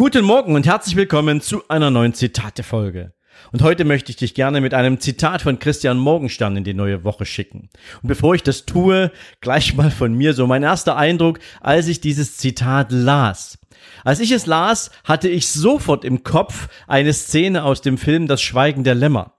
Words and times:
Guten 0.00 0.24
Morgen 0.24 0.54
und 0.54 0.66
herzlich 0.66 0.96
willkommen 0.96 1.42
zu 1.42 1.68
einer 1.68 1.90
neuen 1.90 2.14
Zitate-Folge. 2.14 3.12
Und 3.52 3.60
heute 3.60 3.84
möchte 3.84 4.08
ich 4.08 4.16
dich 4.16 4.32
gerne 4.32 4.62
mit 4.62 4.72
einem 4.72 4.98
Zitat 4.98 5.42
von 5.42 5.58
Christian 5.58 5.98
Morgenstern 5.98 6.56
in 6.56 6.64
die 6.64 6.72
neue 6.72 7.04
Woche 7.04 7.26
schicken. 7.26 7.68
Und 8.00 8.08
bevor 8.08 8.34
ich 8.34 8.42
das 8.42 8.64
tue, 8.64 9.12
gleich 9.42 9.74
mal 9.74 9.90
von 9.90 10.14
mir 10.14 10.32
so 10.32 10.46
mein 10.46 10.62
erster 10.62 10.96
Eindruck, 10.96 11.38
als 11.60 11.86
ich 11.86 12.00
dieses 12.00 12.38
Zitat 12.38 12.92
las. 12.92 13.58
Als 14.02 14.20
ich 14.20 14.30
es 14.32 14.46
las, 14.46 14.90
hatte 15.04 15.28
ich 15.28 15.50
sofort 15.50 16.06
im 16.06 16.24
Kopf 16.24 16.68
eine 16.86 17.12
Szene 17.12 17.62
aus 17.62 17.82
dem 17.82 17.98
Film 17.98 18.26
Das 18.26 18.40
Schweigen 18.40 18.84
der 18.84 18.94
Lämmer. 18.94 19.34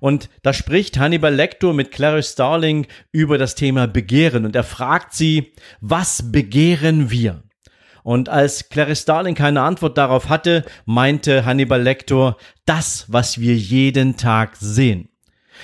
Und 0.00 0.30
da 0.42 0.54
spricht 0.54 0.96
Hannibal 0.96 1.34
Lecter 1.34 1.74
mit 1.74 1.90
Clarice 1.90 2.32
Starling 2.32 2.86
über 3.12 3.36
das 3.36 3.54
Thema 3.54 3.86
Begehren 3.86 4.46
und 4.46 4.56
er 4.56 4.64
fragt 4.64 5.12
sie, 5.12 5.52
was 5.82 6.32
begehren 6.32 7.10
wir? 7.10 7.42
Und 8.06 8.28
als 8.28 8.68
Clarice 8.68 9.02
Starling 9.02 9.34
keine 9.34 9.62
Antwort 9.62 9.98
darauf 9.98 10.28
hatte, 10.28 10.64
meinte 10.84 11.44
Hannibal 11.44 11.82
Lecter, 11.82 12.36
das, 12.64 13.04
was 13.08 13.40
wir 13.40 13.56
jeden 13.56 14.16
Tag 14.16 14.54
sehen. 14.60 15.08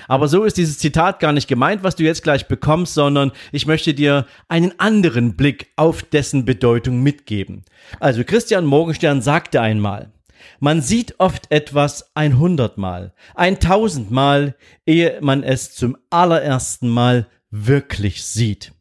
Aber 0.09 0.27
so 0.27 0.43
ist 0.43 0.57
dieses 0.57 0.81
Zitat 0.81 1.21
gar 1.21 1.33
nicht 1.33 1.47
gemeint, 1.47 1.85
was 1.85 1.95
du 1.95 2.03
jetzt 2.03 2.25
gleich 2.25 2.49
bekommst, 2.49 2.95
sondern 2.95 3.31
ich 3.53 3.67
möchte 3.67 3.95
dir 3.95 4.27
einen 4.49 4.77
anderen 4.81 5.37
Blick 5.37 5.69
auf 5.77 6.03
dessen 6.03 6.45
Bedeutung 6.45 7.01
mitgeben. 7.01 7.65
Also 8.01 8.25
Christian 8.25 8.65
Morgenstern 8.65 9.23
sagte 9.23 9.61
einmal, 9.61 10.11
man 10.59 10.83
sieht 10.83 11.21
oft 11.21 11.49
etwas 11.53 12.11
ein 12.17 12.41
hundertmal, 12.41 13.15
ein 13.37 13.61
tausendmal, 13.61 14.57
ehe 14.85 15.17
man 15.21 15.45
es 15.45 15.77
zum 15.77 15.97
allerersten 16.11 16.89
Mal 16.89 17.29
wirklich 17.53 18.25
sieht. 18.25 18.73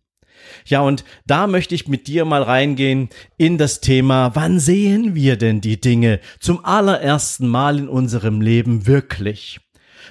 Ja, 0.66 0.82
und 0.82 1.04
da 1.26 1.48
möchte 1.48 1.76
ich 1.76 1.88
mit 1.88 2.08
dir 2.08 2.26
mal 2.26 2.44
reingehen 2.44 3.10
in 3.38 3.58
das 3.58 3.82
Thema, 3.82 4.36
wann 4.36 4.60
sehen 4.60 5.16
wir 5.16 5.38
denn 5.38 5.62
die 5.62 5.80
Dinge 5.80 6.20
zum 6.40 6.64
allerersten 6.66 7.48
Mal 7.48 7.80
in 7.80 7.88
unserem 7.88 8.42
Leben 8.42 8.88
wirklich? 8.88 9.60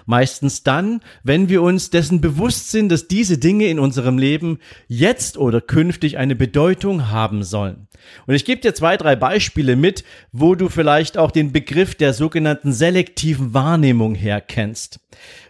Meistens 0.06 0.62
dann, 0.62 1.02
wenn 1.22 1.48
wir 1.48 1.62
uns 1.62 1.90
dessen 1.90 2.20
bewusst 2.20 2.70
sind, 2.70 2.90
dass 2.90 3.08
diese 3.08 3.38
Dinge 3.38 3.66
in 3.66 3.78
unserem 3.78 4.18
Leben 4.18 4.58
jetzt 4.88 5.36
oder 5.36 5.60
künftig 5.60 6.18
eine 6.18 6.34
Bedeutung 6.34 7.10
haben 7.10 7.44
sollen. 7.44 7.86
Und 8.26 8.34
ich 8.34 8.44
gebe 8.44 8.60
dir 8.60 8.74
zwei, 8.74 8.96
drei 8.96 9.14
Beispiele 9.14 9.76
mit, 9.76 10.04
wo 10.32 10.54
du 10.54 10.68
vielleicht 10.68 11.18
auch 11.18 11.30
den 11.30 11.52
Begriff 11.52 11.94
der 11.94 12.12
sogenannten 12.12 12.72
selektiven 12.72 13.54
Wahrnehmung 13.54 14.14
herkennst. 14.14 15.00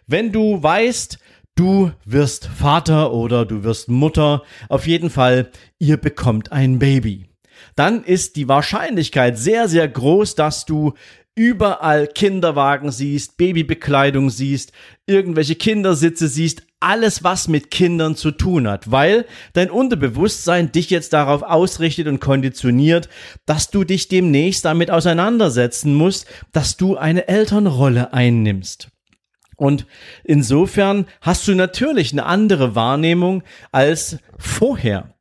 Wenn 0.06 0.33
du 0.33 0.62
weißt, 0.62 1.18
Du 1.56 1.92
wirst 2.04 2.46
Vater 2.46 3.12
oder 3.12 3.44
du 3.44 3.64
wirst 3.64 3.88
Mutter. 3.88 4.42
Auf 4.68 4.86
jeden 4.86 5.10
Fall, 5.10 5.50
ihr 5.78 5.98
bekommt 5.98 6.52
ein 6.52 6.78
Baby. 6.78 7.26
Dann 7.76 8.02
ist 8.02 8.36
die 8.36 8.48
Wahrscheinlichkeit 8.48 9.38
sehr, 9.38 9.68
sehr 9.68 9.86
groß, 9.86 10.34
dass 10.34 10.64
du 10.64 10.94
überall 11.34 12.06
Kinderwagen 12.06 12.90
siehst, 12.90 13.36
Babybekleidung 13.36 14.30
siehst, 14.30 14.72
irgendwelche 15.06 15.54
Kindersitze 15.54 16.28
siehst, 16.28 16.62
alles 16.80 17.22
was 17.22 17.46
mit 17.46 17.70
Kindern 17.70 18.16
zu 18.16 18.30
tun 18.30 18.66
hat, 18.66 18.90
weil 18.90 19.27
dein 19.52 19.70
Unterbewusstsein 19.70 20.72
dich 20.72 20.90
jetzt 20.90 21.12
darauf 21.12 21.42
ausrichtet 21.42 22.08
und 22.08 22.20
konditioniert, 22.20 23.08
dass 23.46 23.70
du 23.70 23.84
dich 23.84 24.08
demnächst 24.08 24.64
damit 24.64 24.90
auseinandersetzen 24.90 25.94
musst, 25.94 26.27
dass 26.52 26.77
du 26.77 26.96
eine 26.96 27.28
Elternrolle 27.28 28.12
einnimmst. 28.12 28.89
Und 29.60 29.86
insofern 30.24 31.04
hast 31.20 31.46
du 31.46 31.54
natürlich 31.54 32.12
eine 32.12 32.24
andere 32.24 32.74
Wahrnehmung 32.74 33.42
als 33.72 34.16
vorher 34.38 35.14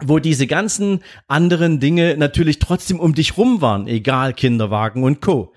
wo 0.00 0.20
diese 0.20 0.46
ganzen 0.46 1.00
anderen 1.26 1.80
Dinge 1.80 2.16
natürlich 2.16 2.60
trotzdem 2.60 3.00
um 3.00 3.16
dich 3.16 3.36
rum 3.36 3.60
waren, 3.60 3.88
egal 3.88 4.32
Kinderwagen 4.32 5.02
und 5.02 5.20
Co. 5.20 5.52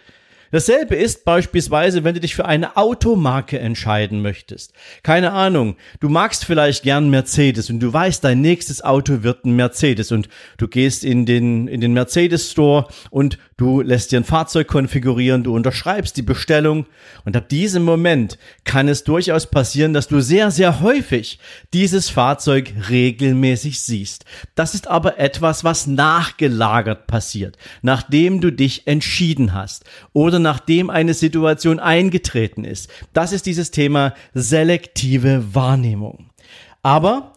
Dasselbe 0.52 0.96
ist 0.96 1.24
beispielsweise, 1.24 2.04
wenn 2.04 2.14
du 2.14 2.20
dich 2.20 2.36
für 2.36 2.46
eine 2.46 2.76
Automarke 2.76 3.58
entscheiden 3.58 4.22
möchtest. 4.22 4.74
Keine 5.02 5.32
Ahnung, 5.32 5.78
du 6.02 6.10
magst 6.10 6.44
vielleicht 6.44 6.84
gern 6.84 7.10
Mercedes 7.10 7.70
und 7.70 7.80
du 7.80 7.92
weißt, 7.92 8.22
dein 8.22 8.42
nächstes 8.42 8.84
Auto 8.84 9.24
wird 9.24 9.46
ein 9.46 9.56
Mercedes 9.56 10.12
und 10.12 10.28
du 10.58 10.68
gehst 10.68 11.06
in 11.06 11.26
den, 11.26 11.70
in 11.70 11.80
den 11.80 11.94
Mercedes 11.94 12.52
Store 12.52 12.88
und 13.12 13.38
du 13.56 13.82
lässt 13.82 14.12
dir 14.12 14.20
ein 14.20 14.26
Fahrzeug 14.26 14.68
konfigurieren, 14.68 15.44
du 15.44 15.56
unterschreibst 15.56 16.18
die 16.18 16.22
Bestellung 16.22 16.86
und 17.24 17.38
ab 17.38 17.48
diesem 17.48 17.84
Moment 17.84 18.38
kann 18.66 18.90
es 18.90 19.06
durchaus 19.06 19.50
passieren, 19.50 19.94
dass 19.94 20.10
du 20.10 20.20
sehr, 20.20 20.52
sehr 20.52 20.82
häufig 20.82 21.40
dieses 21.74 22.10
Fahrzeug 22.10 22.74
regelmäßig 22.90 23.80
siehst. 23.80 24.26
Das 24.56 24.74
ist 24.74 24.88
aber 24.88 25.18
etwas, 25.18 25.64
was 25.64 25.88
nachgelagert 25.88 27.08
passiert, 27.08 27.58
nachdem 27.82 28.42
du 28.42 28.52
dich 28.52 28.86
entschieden 28.88 29.54
hast 29.54 29.86
oder 30.12 30.41
nachdem 30.42 30.90
eine 30.90 31.14
Situation 31.14 31.80
eingetreten 31.80 32.64
ist. 32.64 32.90
Das 33.14 33.32
ist 33.32 33.46
dieses 33.46 33.72
Thema 33.72 34.14
selektive 34.34 35.54
Wahrnehmung. 35.54 36.30
Aber 36.84 37.34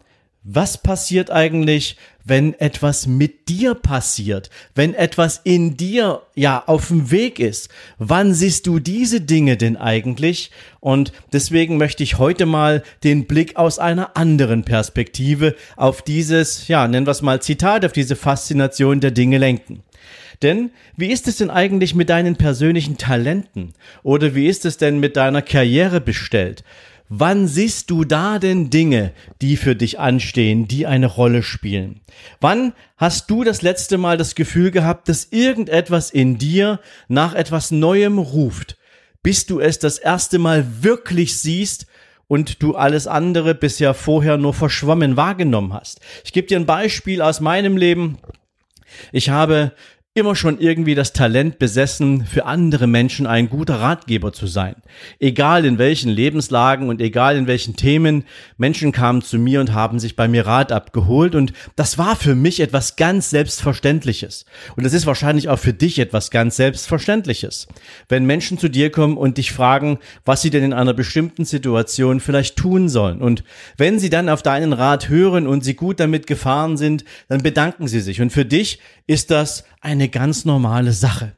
was 0.47 0.77
passiert 0.77 1.31
eigentlich, 1.31 1.97
wenn 2.23 2.53
etwas 2.61 3.07
mit 3.07 3.49
dir 3.49 3.75
passiert, 3.75 4.51
wenn 4.75 4.93
etwas 4.93 5.41
in 5.43 5.79
dir 5.79 6.21
ja 6.35 6.63
auf 6.67 6.89
dem 6.89 7.11
Weg 7.11 7.39
ist? 7.39 7.71
Wann 7.97 8.35
siehst 8.35 8.67
du 8.67 8.79
diese 8.79 9.23
Dinge 9.23 9.57
denn 9.57 9.79
eigentlich? 9.79 10.51
Und 10.81 11.13
deswegen 11.33 11.79
möchte 11.79 12.03
ich 12.03 12.19
heute 12.19 12.45
mal 12.45 12.83
den 13.05 13.27
Blick 13.27 13.57
aus 13.57 13.79
einer 13.79 14.19
anderen 14.19 14.65
Perspektive 14.65 15.55
auf 15.77 16.03
dieses, 16.03 16.69
ja, 16.69 16.87
nennen 16.89 17.07
wir 17.07 17.13
es 17.13 17.23
mal 17.23 17.41
Zitat, 17.41 17.87
auf 17.87 17.93
diese 17.93 18.15
Faszination 18.15 19.01
der 19.01 19.13
Dinge 19.13 19.39
lenken. 19.39 19.83
Denn 20.43 20.71
wie 20.97 21.11
ist 21.11 21.28
es 21.28 21.39
denn 21.39 21.50
eigentlich 21.50 21.95
mit 21.95 22.11
deinen 22.11 22.37
persönlichen 22.37 22.99
Talenten? 22.99 23.75
Oder 24.03 24.34
wie 24.34 24.47
ist 24.47 24.65
es 24.65 24.77
denn 24.77 25.00
mit 25.00 25.17
deiner 25.17 25.43
Karriere 25.43 26.00
bestellt? 26.00 26.65
Wann 27.09 27.47
siehst 27.47 27.91
du 27.91 28.05
da 28.05 28.39
denn 28.39 28.71
Dinge, 28.71 29.12
die 29.43 29.56
für 29.56 29.77
dich 29.77 30.00
anstehen, 30.00 30.67
die 30.67 30.87
eine 30.87 31.06
Rolle 31.06 31.43
spielen? 31.43 32.00
Wann 32.41 32.73
hast 32.97 33.31
du 33.31 33.44
das 33.44 33.61
letzte 33.61 33.99
Mal 33.99 34.17
das 34.17 34.34
Gefühl 34.34 34.71
gehabt, 34.71 35.09
dass 35.09 35.28
irgendetwas 35.31 36.11
in 36.11 36.39
dir 36.39 36.81
nach 37.09 37.34
etwas 37.34 37.71
Neuem 37.71 38.19
ruft, 38.19 38.78
bis 39.23 39.44
du 39.44 39.61
es 39.61 39.78
das 39.78 39.99
erste 39.99 40.39
Mal 40.39 40.67
wirklich 40.83 41.39
siehst 41.39 41.87
und 42.27 42.62
du 42.62 42.75
alles 42.75 43.06
andere 43.06 43.55
bisher 43.55 43.93
vorher 43.93 44.39
nur 44.39 44.55
verschwommen 44.55 45.17
wahrgenommen 45.19 45.75
hast? 45.75 46.00
Ich 46.25 46.33
gebe 46.33 46.47
dir 46.47 46.59
ein 46.59 46.67
Beispiel 46.67 47.21
aus 47.21 47.41
meinem 47.41 47.77
Leben. 47.77 48.17
Ich 49.12 49.28
habe 49.28 49.73
immer 50.17 50.37
schon 50.37 50.61
irgendwie 50.61 50.95
das 50.95 51.13
Talent 51.13 51.59
besessen, 51.59 52.25
für 52.25 52.47
andere 52.47 52.87
Menschen 52.87 53.27
ein 53.27 53.51
guter 53.51 53.81
Ratgeber 53.81 54.33
zu 54.33 54.47
sein. 54.47 54.77
Egal 55.19 55.65
in 55.65 55.77
welchen 55.77 56.09
Lebenslagen 56.09 56.89
und 56.89 57.01
egal 57.01 57.37
in 57.37 57.49
welchen 57.49 57.75
Themen, 57.75 58.23
Menschen 58.57 58.93
kamen 58.93 59.23
zu 59.23 59.41
mir 59.41 59.59
und 59.59 59.73
haben 59.73 59.99
sich 59.99 60.15
bei 60.15 60.29
mir 60.29 60.47
Rat 60.47 60.71
abgeholt 60.71 61.35
und 61.35 61.53
das 61.75 61.99
war 61.99 62.15
für 62.15 62.37
mich 62.37 62.61
etwas 62.61 62.95
ganz 62.95 63.31
Selbstverständliches. 63.31 64.45
Und 64.77 64.87
das 64.87 64.93
ist 64.93 65.05
wahrscheinlich 65.05 65.49
auch 65.49 65.59
für 65.59 65.73
dich 65.73 65.99
etwas 65.99 66.31
ganz 66.31 66.55
Selbstverständliches. 66.55 67.67
Wenn 68.09 68.25
Menschen 68.25 68.56
zu 68.56 68.69
dir 68.69 68.93
kommen 68.93 69.17
und 69.17 69.37
dich 69.37 69.50
fragen, 69.50 69.99
was 70.25 70.43
sie 70.43 70.50
denn 70.50 70.62
in 70.62 70.73
einer 70.73 70.94
bestimmten 70.94 71.44
Situation 71.44 72.21
vielleicht 72.21 72.55
tun 72.55 72.88
sollen. 72.88 73.21
Und 73.21 73.43
wenn 73.79 73.99
sie 73.99 74.11
dann 74.11 74.29
auf 74.29 74.43
deinen 74.43 74.75
Rat 74.75 75.09
hören 75.09 75.49
und 75.49 75.65
sie 75.65 75.75
gut 75.75 75.99
damit 75.99 76.29
gefahren 76.29 76.77
sind, 76.77 77.05
dann 77.27 77.43
bedanken 77.43 77.88
sie 77.88 78.00
sich. 78.00 78.21
Und 78.21 78.31
für 78.31 78.44
dich 78.44 78.79
ist 79.06 79.31
das 79.31 79.65
eine 79.81 80.09
ganz 80.09 80.45
normale 80.45 80.93
Sache. 80.93 81.37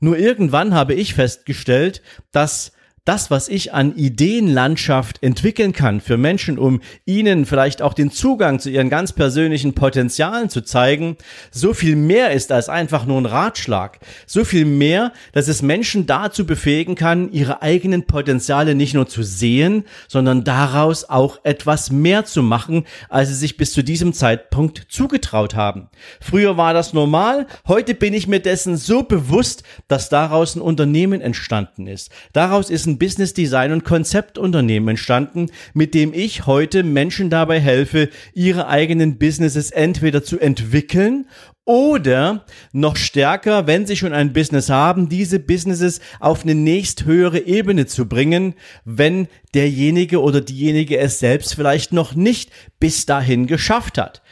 Nur 0.00 0.18
irgendwann 0.18 0.74
habe 0.74 0.94
ich 0.94 1.14
festgestellt, 1.14 2.02
dass 2.32 2.72
das, 3.06 3.30
was 3.30 3.48
ich 3.48 3.72
an 3.72 3.96
Ideenlandschaft 3.96 5.22
entwickeln 5.22 5.72
kann 5.72 6.00
für 6.00 6.16
Menschen, 6.16 6.58
um 6.58 6.80
ihnen 7.06 7.46
vielleicht 7.46 7.80
auch 7.80 7.94
den 7.94 8.10
Zugang 8.10 8.58
zu 8.58 8.68
ihren 8.68 8.90
ganz 8.90 9.12
persönlichen 9.12 9.74
Potenzialen 9.74 10.50
zu 10.50 10.60
zeigen, 10.60 11.16
so 11.52 11.72
viel 11.72 11.94
mehr 11.94 12.32
ist 12.32 12.50
als 12.50 12.68
einfach 12.68 13.06
nur 13.06 13.18
ein 13.18 13.26
Ratschlag. 13.26 14.00
So 14.26 14.44
viel 14.44 14.64
mehr, 14.64 15.12
dass 15.32 15.46
es 15.46 15.62
Menschen 15.62 16.06
dazu 16.06 16.46
befähigen 16.46 16.96
kann, 16.96 17.30
ihre 17.30 17.62
eigenen 17.62 18.06
Potenziale 18.06 18.74
nicht 18.74 18.94
nur 18.94 19.06
zu 19.06 19.22
sehen, 19.22 19.84
sondern 20.08 20.42
daraus 20.42 21.08
auch 21.08 21.38
etwas 21.44 21.92
mehr 21.92 22.24
zu 22.24 22.42
machen, 22.42 22.86
als 23.08 23.28
sie 23.28 23.36
sich 23.36 23.56
bis 23.56 23.72
zu 23.72 23.84
diesem 23.84 24.14
Zeitpunkt 24.14 24.86
zugetraut 24.88 25.54
haben. 25.54 25.88
Früher 26.20 26.56
war 26.56 26.74
das 26.74 26.92
normal, 26.92 27.46
heute 27.68 27.94
bin 27.94 28.14
ich 28.14 28.26
mir 28.26 28.40
dessen 28.40 28.76
so 28.76 29.04
bewusst, 29.04 29.62
dass 29.86 30.08
daraus 30.08 30.56
ein 30.56 30.60
Unternehmen 30.60 31.20
entstanden 31.20 31.86
ist. 31.86 32.10
Daraus 32.32 32.68
ist 32.68 32.86
ein 32.86 32.95
Business 32.98 33.34
Design 33.34 33.72
und 33.72 33.84
Konzeptunternehmen 33.84 34.90
entstanden, 34.90 35.50
mit 35.74 35.94
dem 35.94 36.12
ich 36.12 36.46
heute 36.46 36.82
Menschen 36.82 37.30
dabei 37.30 37.60
helfe, 37.60 38.08
ihre 38.34 38.68
eigenen 38.68 39.18
Businesses 39.18 39.70
entweder 39.70 40.22
zu 40.22 40.38
entwickeln 40.38 41.26
oder 41.66 42.46
noch 42.72 42.96
stärker, 42.96 43.66
wenn 43.66 43.86
sie 43.86 43.96
schon 43.96 44.12
ein 44.12 44.32
Business 44.32 44.70
haben, 44.70 45.08
diese 45.08 45.40
Businesses 45.40 46.00
auf 46.20 46.44
eine 46.44 46.54
nächsthöhere 46.54 47.40
Ebene 47.40 47.86
zu 47.86 48.06
bringen, 48.06 48.54
wenn 48.84 49.26
derjenige 49.52 50.22
oder 50.22 50.40
diejenige 50.40 50.96
es 50.96 51.18
selbst 51.18 51.56
vielleicht 51.56 51.92
noch 51.92 52.14
nicht 52.14 52.50
bis 52.78 53.04
dahin 53.04 53.48
geschafft 53.48 53.98
hat. 53.98 54.22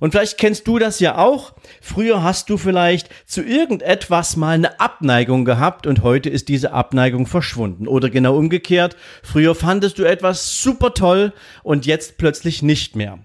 Und 0.00 0.12
vielleicht 0.12 0.38
kennst 0.38 0.66
du 0.66 0.78
das 0.78 0.98
ja 0.98 1.18
auch. 1.18 1.52
Früher 1.80 2.22
hast 2.22 2.50
du 2.50 2.56
vielleicht 2.56 3.08
zu 3.26 3.42
irgendetwas 3.42 4.36
mal 4.36 4.54
eine 4.54 4.80
Abneigung 4.80 5.44
gehabt 5.44 5.86
und 5.86 6.02
heute 6.02 6.30
ist 6.30 6.48
diese 6.48 6.72
Abneigung 6.72 7.26
verschwunden. 7.26 7.86
Oder 7.86 8.10
genau 8.10 8.36
umgekehrt. 8.36 8.96
Früher 9.22 9.54
fandest 9.54 9.98
du 9.98 10.04
etwas 10.04 10.62
super 10.62 10.94
toll 10.94 11.32
und 11.62 11.86
jetzt 11.86 12.18
plötzlich 12.18 12.62
nicht 12.62 12.96
mehr. 12.96 13.18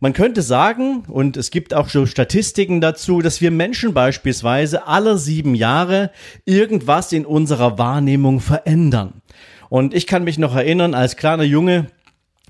Man 0.00 0.12
könnte 0.12 0.42
sagen, 0.42 1.04
und 1.06 1.36
es 1.36 1.50
gibt 1.52 1.74
auch 1.74 1.88
so 1.88 2.06
Statistiken 2.06 2.80
dazu, 2.80 3.22
dass 3.22 3.40
wir 3.40 3.52
Menschen 3.52 3.94
beispielsweise 3.94 4.88
alle 4.88 5.16
sieben 5.16 5.54
Jahre 5.54 6.10
irgendwas 6.44 7.12
in 7.12 7.24
unserer 7.24 7.78
Wahrnehmung 7.78 8.40
verändern. 8.40 9.22
Und 9.68 9.94
ich 9.94 10.06
kann 10.06 10.24
mich 10.24 10.38
noch 10.38 10.56
erinnern, 10.56 10.94
als 10.94 11.16
kleiner 11.16 11.44
Junge, 11.44 11.86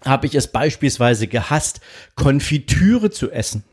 habe 0.04 0.26
ich 0.26 0.34
es 0.34 0.48
beispielsweise 0.48 1.26
gehasst, 1.26 1.80
Konfitüre 2.16 3.10
zu 3.10 3.30
essen. 3.30 3.64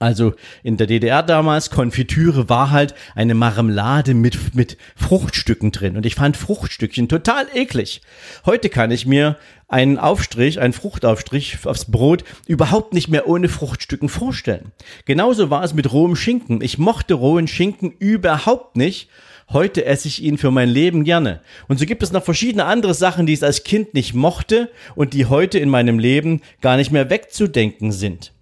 Also 0.00 0.34
in 0.62 0.76
der 0.76 0.86
DDR 0.86 1.24
damals, 1.24 1.70
Konfitüre 1.70 2.48
war 2.48 2.70
halt 2.70 2.94
eine 3.16 3.34
Marmelade 3.34 4.14
mit, 4.14 4.54
mit 4.54 4.76
Fruchtstücken 4.94 5.72
drin. 5.72 5.96
Und 5.96 6.06
ich 6.06 6.14
fand 6.14 6.36
Fruchtstückchen 6.36 7.08
total 7.08 7.46
eklig. 7.52 8.00
Heute 8.46 8.68
kann 8.68 8.92
ich 8.92 9.06
mir 9.06 9.36
einen 9.66 9.98
Aufstrich, 9.98 10.60
einen 10.60 10.72
Fruchtaufstrich 10.72 11.58
aufs 11.66 11.86
Brot 11.86 12.22
überhaupt 12.46 12.94
nicht 12.94 13.08
mehr 13.08 13.28
ohne 13.28 13.48
Fruchtstücken 13.48 14.08
vorstellen. 14.08 14.70
Genauso 15.04 15.50
war 15.50 15.64
es 15.64 15.74
mit 15.74 15.92
rohem 15.92 16.14
Schinken. 16.14 16.60
Ich 16.62 16.78
mochte 16.78 17.14
rohen 17.14 17.48
Schinken 17.48 17.90
überhaupt 17.90 18.76
nicht. 18.76 19.08
Heute 19.50 19.86
esse 19.86 20.08
ich 20.08 20.22
ihn 20.22 20.36
für 20.36 20.50
mein 20.50 20.68
Leben 20.68 21.04
gerne. 21.04 21.40
Und 21.68 21.78
so 21.78 21.86
gibt 21.86 22.02
es 22.02 22.12
noch 22.12 22.22
verschiedene 22.22 22.66
andere 22.66 22.92
Sachen, 22.92 23.24
die 23.24 23.32
ich 23.32 23.42
als 23.42 23.64
Kind 23.64 23.94
nicht 23.94 24.12
mochte 24.12 24.70
und 24.94 25.14
die 25.14 25.24
heute 25.24 25.58
in 25.58 25.70
meinem 25.70 25.98
Leben 25.98 26.42
gar 26.60 26.76
nicht 26.76 26.92
mehr 26.92 27.08
wegzudenken 27.08 27.90
sind. 27.90 28.32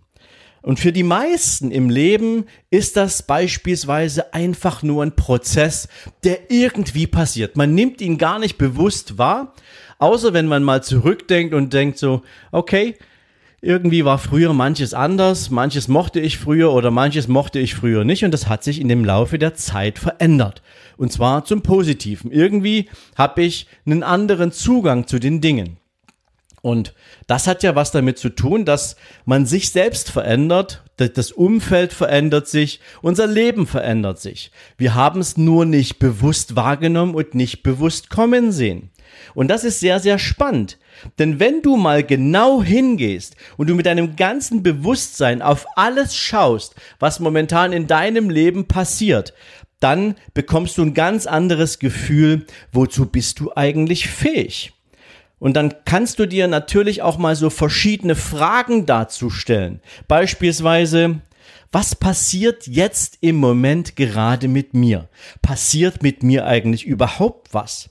Und 0.63 0.81
für 0.81 0.93
die 0.93 1.05
meisten 1.05 1.71
im 1.71 1.91
Leben 1.91 2.47
ist 2.71 2.97
das 2.97 3.23
beispielsweise 3.23 4.35
einfach 4.35 4.83
nur 4.83 5.05
ein 5.05 5.15
Prozess, 5.15 5.87
der 6.25 6.51
irgendwie 6.51 7.07
passiert. 7.07 7.57
Man 7.57 7.77
nimmt 7.77 8.01
ihn 8.01 8.19
gar 8.19 8.41
nicht 8.41 8.59
bewusst 8.59 9.17
wahr, 9.17 9.55
außer 10.01 10.33
wenn 10.33 10.49
man 10.49 10.65
mal 10.65 10.83
zurückdenkt 10.83 11.55
und 11.55 11.73
denkt 11.73 11.99
so, 11.99 12.23
okay, 12.51 12.97
irgendwie 13.61 14.05
war 14.05 14.19
früher 14.19 14.53
manches 14.53 14.93
anders, 14.93 15.51
manches 15.51 15.89
mochte 15.89 16.21
ich 16.21 16.37
früher 16.37 16.73
oder 16.73 16.91
manches 16.91 17.29
mochte 17.29 17.59
ich 17.59 17.75
früher 17.77 18.05
nicht 18.05 18.25
und 18.25 18.33
das 18.33 18.49
hat 18.49 18.65
sich 18.65 18.81
in 18.81 18.89
dem 18.89 19.05
Laufe 19.05 19.39
der 19.39 19.55
Zeit 19.55 19.99
verändert. 19.99 20.63
Und 20.97 21.13
zwar 21.13 21.45
zum 21.45 21.63
Positiven. 21.63 22.31
Irgendwie 22.31 22.89
habe 23.17 23.43
ich 23.43 23.67
einen 23.85 24.03
anderen 24.03 24.53
Zugang 24.53 25.07
zu 25.07 25.19
den 25.19 25.41
Dingen. 25.41 25.79
Und 26.63 26.95
das 27.29 27.47
hat 27.47 27.63
ja 27.63 27.77
was 27.77 27.93
damit 27.93 28.19
zu 28.19 28.29
tun, 28.29 28.65
dass 28.65 28.97
man 29.25 29.47
sich 29.47 29.71
selbst 29.71 30.11
verändert, 30.11 30.83
das 30.97 31.31
Umfeld 31.31 31.93
verändert 31.93 32.49
sich, 32.49 32.81
unser 33.03 33.29
Leben 33.29 33.69
verändert 33.69 34.19
sich. 34.19 34.51
Wir 34.77 34.95
haben 34.95 35.21
es 35.21 35.37
nur 35.37 35.65
nicht 35.65 36.01
bewusst 36.01 36.57
wahrgenommen 36.57 37.15
und 37.15 37.37
nicht 37.37 37.63
bewusst 37.63 38.11
kommen 38.11 38.51
sehen. 38.51 38.91
Und 39.35 39.49
das 39.49 39.65
ist 39.65 39.81
sehr, 39.81 40.01
sehr 40.01 40.19
spannend. 40.19 40.79
Denn 41.19 41.39
wenn 41.39 41.63
du 41.63 41.77
mal 41.77 42.03
genau 42.03 42.63
hingehst 42.63 43.37
und 43.57 43.69
du 43.69 43.75
mit 43.75 43.87
deinem 43.87 44.17
ganzen 44.17 44.63
Bewusstsein 44.63 45.43
auf 45.43 45.67
alles 45.77 46.17
schaust, 46.17 46.75
was 46.99 47.21
momentan 47.21 47.73
in 47.73 47.87
deinem 47.87 48.31
Leben 48.31 48.67
passiert, 48.67 49.35
dann 49.81 50.17
bekommst 50.35 50.79
du 50.79 50.83
ein 50.83 50.95
ganz 50.95 51.27
anderes 51.27 51.79
Gefühl, 51.79 52.47
wozu 52.73 53.07
bist 53.07 53.41
du 53.41 53.53
eigentlich 53.55 54.09
fähig. 54.09 54.73
Und 55.39 55.55
dann 55.55 55.75
kannst 55.85 56.19
du 56.19 56.27
dir 56.27 56.49
natürlich 56.49 57.03
auch 57.03 57.19
mal 57.19 57.37
so 57.37 57.51
verschiedene 57.51 58.15
Fragen 58.15 58.87
dazu 58.87 59.29
stellen. 59.29 59.81
Beispielsweise, 60.09 61.21
was 61.73 61.95
passiert 61.95 62.67
jetzt 62.67 63.19
im 63.21 63.37
Moment 63.37 63.97
gerade 63.97 64.49
mit 64.49 64.73
mir? 64.73 65.09
Passiert 65.43 66.03
mit 66.03 66.23
mir 66.23 66.47
eigentlich 66.47 66.87
überhaupt 66.87 67.53
was? 67.53 67.91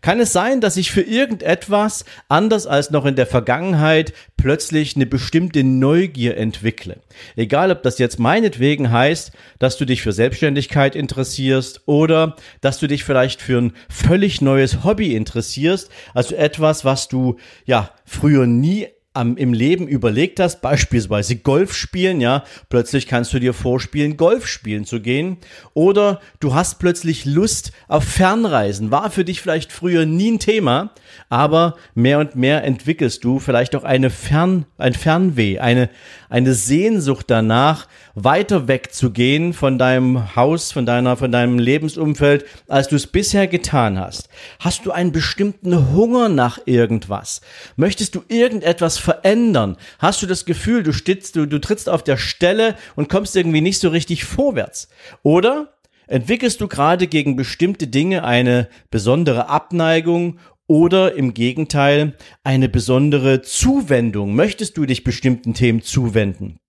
Kann 0.00 0.20
es 0.20 0.32
sein, 0.32 0.60
dass 0.60 0.76
ich 0.76 0.90
für 0.90 1.02
irgendetwas, 1.02 2.04
anders 2.28 2.66
als 2.66 2.90
noch 2.90 3.04
in 3.04 3.16
der 3.16 3.26
Vergangenheit, 3.26 4.12
plötzlich 4.36 4.96
eine 4.96 5.06
bestimmte 5.06 5.62
Neugier 5.62 6.36
entwickle? 6.36 7.00
Egal, 7.36 7.70
ob 7.70 7.82
das 7.82 7.98
jetzt 7.98 8.18
meinetwegen 8.18 8.90
heißt, 8.90 9.32
dass 9.58 9.76
du 9.76 9.84
dich 9.84 10.00
für 10.00 10.12
Selbstständigkeit 10.12 10.96
interessierst 10.96 11.82
oder 11.86 12.36
dass 12.60 12.78
du 12.78 12.86
dich 12.86 13.04
vielleicht 13.04 13.42
für 13.42 13.58
ein 13.58 13.72
völlig 13.90 14.40
neues 14.40 14.84
Hobby 14.84 15.14
interessierst, 15.14 15.90
also 16.14 16.34
etwas, 16.34 16.84
was 16.84 17.08
du 17.08 17.36
ja 17.66 17.90
früher 18.06 18.46
nie 18.46 18.88
am, 19.12 19.36
im 19.36 19.52
Leben 19.52 19.88
überlegt 19.88 20.38
hast, 20.38 20.60
beispielsweise 20.60 21.36
Golf 21.36 21.74
spielen, 21.74 22.20
ja, 22.20 22.44
plötzlich 22.68 23.08
kannst 23.08 23.32
du 23.32 23.40
dir 23.40 23.52
vorspielen, 23.52 24.16
Golf 24.16 24.46
spielen 24.46 24.84
zu 24.84 25.00
gehen. 25.00 25.38
Oder 25.74 26.20
du 26.38 26.54
hast 26.54 26.78
plötzlich 26.78 27.24
Lust 27.24 27.72
auf 27.88 28.04
Fernreisen. 28.04 28.92
War 28.92 29.10
für 29.10 29.24
dich 29.24 29.40
vielleicht 29.40 29.72
früher 29.72 30.06
nie 30.06 30.32
ein 30.32 30.38
Thema, 30.38 30.92
aber 31.28 31.76
mehr 31.94 32.20
und 32.20 32.36
mehr 32.36 32.62
entwickelst 32.62 33.24
du 33.24 33.40
vielleicht 33.40 33.74
auch 33.74 33.82
eine 33.82 34.10
Fern, 34.10 34.66
ein 34.78 34.94
Fernweh, 34.94 35.58
eine, 35.58 35.90
eine 36.28 36.54
Sehnsucht 36.54 37.26
danach, 37.28 37.88
weiter 38.14 38.68
wegzugehen 38.68 39.52
von 39.54 39.78
deinem 39.78 40.36
Haus, 40.36 40.70
von 40.70 40.86
deiner, 40.86 41.16
von 41.16 41.32
deinem 41.32 41.58
Lebensumfeld, 41.58 42.44
als 42.68 42.88
du 42.88 42.96
es 42.96 43.08
bisher 43.08 43.48
getan 43.48 43.98
hast? 43.98 44.28
Hast 44.60 44.86
du 44.86 44.92
einen 44.92 45.10
bestimmten 45.10 45.92
Hunger 45.92 46.28
nach 46.28 46.60
irgendwas? 46.66 47.40
Möchtest 47.76 48.14
du 48.14 48.22
irgendetwas 48.28 48.99
verändern? 49.00 49.76
Hast 49.98 50.22
du 50.22 50.26
das 50.26 50.44
Gefühl, 50.44 50.82
du, 50.82 50.92
stitzt, 50.92 51.36
du, 51.36 51.46
du 51.46 51.60
trittst 51.60 51.88
auf 51.88 52.02
der 52.02 52.16
Stelle 52.16 52.76
und 52.96 53.08
kommst 53.08 53.36
irgendwie 53.36 53.60
nicht 53.60 53.78
so 53.78 53.88
richtig 53.88 54.24
vorwärts? 54.24 54.88
Oder 55.22 55.74
entwickelst 56.06 56.60
du 56.60 56.68
gerade 56.68 57.06
gegen 57.06 57.36
bestimmte 57.36 57.86
Dinge 57.86 58.24
eine 58.24 58.68
besondere 58.90 59.48
Abneigung 59.48 60.38
oder 60.66 61.14
im 61.14 61.34
Gegenteil 61.34 62.16
eine 62.44 62.68
besondere 62.68 63.42
Zuwendung? 63.42 64.34
Möchtest 64.34 64.76
du 64.76 64.86
dich 64.86 65.04
bestimmten 65.04 65.54
Themen 65.54 65.82
zuwenden? 65.82 66.60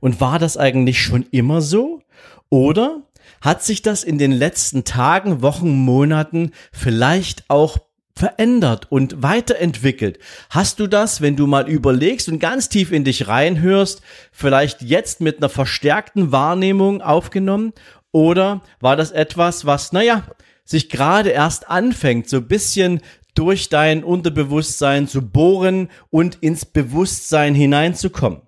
Und 0.00 0.20
war 0.20 0.38
das 0.38 0.56
eigentlich 0.56 1.00
schon 1.00 1.26
immer 1.30 1.62
so? 1.62 2.02
Oder 2.48 3.02
hat 3.40 3.62
sich 3.62 3.82
das 3.82 4.04
in 4.04 4.18
den 4.18 4.32
letzten 4.32 4.84
Tagen, 4.84 5.42
Wochen, 5.42 5.70
Monaten 5.70 6.52
vielleicht 6.72 7.48
auch 7.48 7.78
verändert 8.14 8.90
und 8.90 9.22
weiterentwickelt? 9.22 10.18
Hast 10.50 10.80
du 10.80 10.86
das, 10.86 11.20
wenn 11.20 11.36
du 11.36 11.46
mal 11.46 11.68
überlegst 11.68 12.28
und 12.28 12.38
ganz 12.38 12.68
tief 12.68 12.92
in 12.92 13.04
dich 13.04 13.28
reinhörst, 13.28 14.02
vielleicht 14.30 14.82
jetzt 14.82 15.20
mit 15.20 15.38
einer 15.38 15.48
verstärkten 15.48 16.32
Wahrnehmung 16.32 17.02
aufgenommen? 17.02 17.72
Oder 18.12 18.62
war 18.80 18.96
das 18.96 19.10
etwas, 19.10 19.64
was, 19.64 19.92
naja, 19.92 20.24
sich 20.64 20.88
gerade 20.88 21.30
erst 21.30 21.68
anfängt, 21.68 22.28
so 22.28 22.38
ein 22.38 22.48
bisschen 22.48 23.00
durch 23.34 23.68
dein 23.70 24.04
Unterbewusstsein 24.04 25.08
zu 25.08 25.22
bohren 25.22 25.88
und 26.10 26.36
ins 26.36 26.66
Bewusstsein 26.66 27.54
hineinzukommen? 27.54 28.42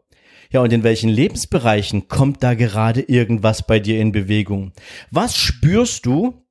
Ja, 0.51 0.61
und 0.61 0.73
in 0.73 0.85
welchen 0.85 1.11
Lebensbereichen 1.11 2.07
kommt 2.07 2.43
da 2.43 2.55
gerade 2.55 3.01
irgendwas 3.01 3.67
bei 3.67 3.81
dir 3.81 3.99
in 4.01 4.13
Bewegung? 4.13 4.73
Was 5.11 5.37
spürst 5.37 6.07
du 6.07 6.45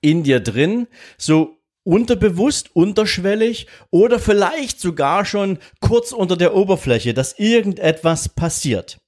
in 0.00 0.22
dir 0.22 0.40
drin, 0.40 0.86
so 1.16 1.57
unterbewusst, 1.88 2.68
unterschwellig 2.76 3.66
oder 3.90 4.18
vielleicht 4.18 4.78
sogar 4.78 5.24
schon 5.24 5.58
kurz 5.80 6.12
unter 6.12 6.36
der 6.36 6.54
Oberfläche, 6.54 7.14
dass 7.14 7.38
irgendetwas 7.38 8.28
passiert? 8.28 8.98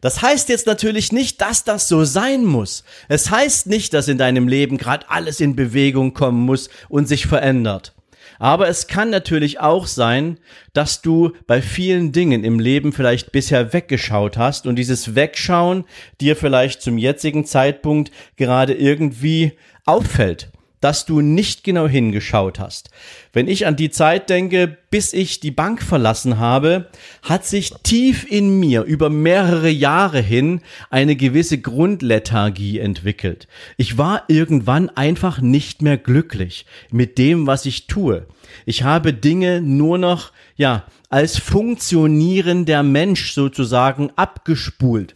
Das 0.00 0.22
heißt 0.22 0.48
jetzt 0.48 0.68
natürlich 0.68 1.10
nicht, 1.10 1.40
dass 1.40 1.64
das 1.64 1.88
so 1.88 2.04
sein 2.04 2.44
muss. 2.44 2.84
Es 3.08 3.32
heißt 3.32 3.66
nicht, 3.66 3.94
dass 3.94 4.06
in 4.06 4.16
deinem 4.16 4.46
Leben 4.46 4.78
gerade 4.78 5.10
alles 5.10 5.40
in 5.40 5.56
Bewegung 5.56 6.14
kommen 6.14 6.40
muss 6.40 6.70
und 6.88 7.08
sich 7.08 7.26
verändert. 7.26 7.96
Aber 8.38 8.68
es 8.68 8.86
kann 8.86 9.10
natürlich 9.10 9.58
auch 9.58 9.88
sein, 9.88 10.38
dass 10.72 11.02
du 11.02 11.32
bei 11.48 11.60
vielen 11.60 12.12
Dingen 12.12 12.44
im 12.44 12.60
Leben 12.60 12.92
vielleicht 12.92 13.32
bisher 13.32 13.72
weggeschaut 13.72 14.36
hast 14.36 14.68
und 14.68 14.76
dieses 14.76 15.16
Wegschauen 15.16 15.84
dir 16.20 16.36
vielleicht 16.36 16.80
zum 16.80 16.96
jetzigen 16.96 17.44
Zeitpunkt 17.44 18.12
gerade 18.36 18.74
irgendwie 18.74 19.54
auffällt 19.84 20.52
dass 20.80 21.06
du 21.06 21.20
nicht 21.20 21.64
genau 21.64 21.88
hingeschaut 21.88 22.58
hast. 22.58 22.90
Wenn 23.32 23.48
ich 23.48 23.66
an 23.66 23.76
die 23.76 23.90
Zeit 23.90 24.30
denke, 24.30 24.76
bis 24.90 25.12
ich 25.12 25.40
die 25.40 25.50
Bank 25.50 25.82
verlassen 25.82 26.38
habe, 26.38 26.88
hat 27.22 27.44
sich 27.44 27.72
tief 27.82 28.26
in 28.30 28.58
mir 28.58 28.82
über 28.82 29.10
mehrere 29.10 29.68
Jahre 29.68 30.20
hin 30.20 30.60
eine 30.90 31.16
gewisse 31.16 31.58
Grundlethargie 31.58 32.78
entwickelt. 32.78 33.48
Ich 33.76 33.98
war 33.98 34.24
irgendwann 34.28 34.88
einfach 34.90 35.40
nicht 35.40 35.82
mehr 35.82 35.98
glücklich 35.98 36.66
mit 36.90 37.18
dem, 37.18 37.46
was 37.46 37.66
ich 37.66 37.86
tue. 37.86 38.26
Ich 38.64 38.82
habe 38.82 39.12
Dinge 39.12 39.60
nur 39.60 39.98
noch, 39.98 40.32
ja, 40.56 40.84
als 41.10 41.38
funktionierender 41.38 42.82
Mensch 42.82 43.32
sozusagen 43.32 44.10
abgespult 44.16 45.14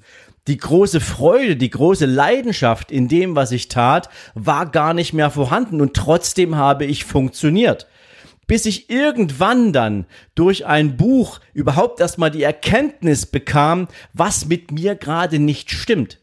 die 0.48 0.56
große 0.56 1.00
Freude, 1.00 1.56
die 1.56 1.70
große 1.70 2.06
Leidenschaft 2.06 2.90
in 2.90 3.08
dem, 3.08 3.36
was 3.36 3.52
ich 3.52 3.68
tat, 3.68 4.08
war 4.34 4.66
gar 4.66 4.94
nicht 4.94 5.12
mehr 5.12 5.30
vorhanden 5.30 5.80
und 5.80 5.94
trotzdem 5.94 6.56
habe 6.56 6.84
ich 6.84 7.04
funktioniert. 7.04 7.86
Bis 8.48 8.66
ich 8.66 8.90
irgendwann 8.90 9.72
dann 9.72 10.04
durch 10.34 10.66
ein 10.66 10.96
Buch 10.96 11.40
überhaupt 11.54 12.00
erstmal 12.00 12.30
die 12.30 12.42
Erkenntnis 12.42 13.26
bekam, 13.26 13.86
was 14.12 14.46
mit 14.46 14.72
mir 14.72 14.96
gerade 14.96 15.38
nicht 15.38 15.70
stimmt. 15.70 16.18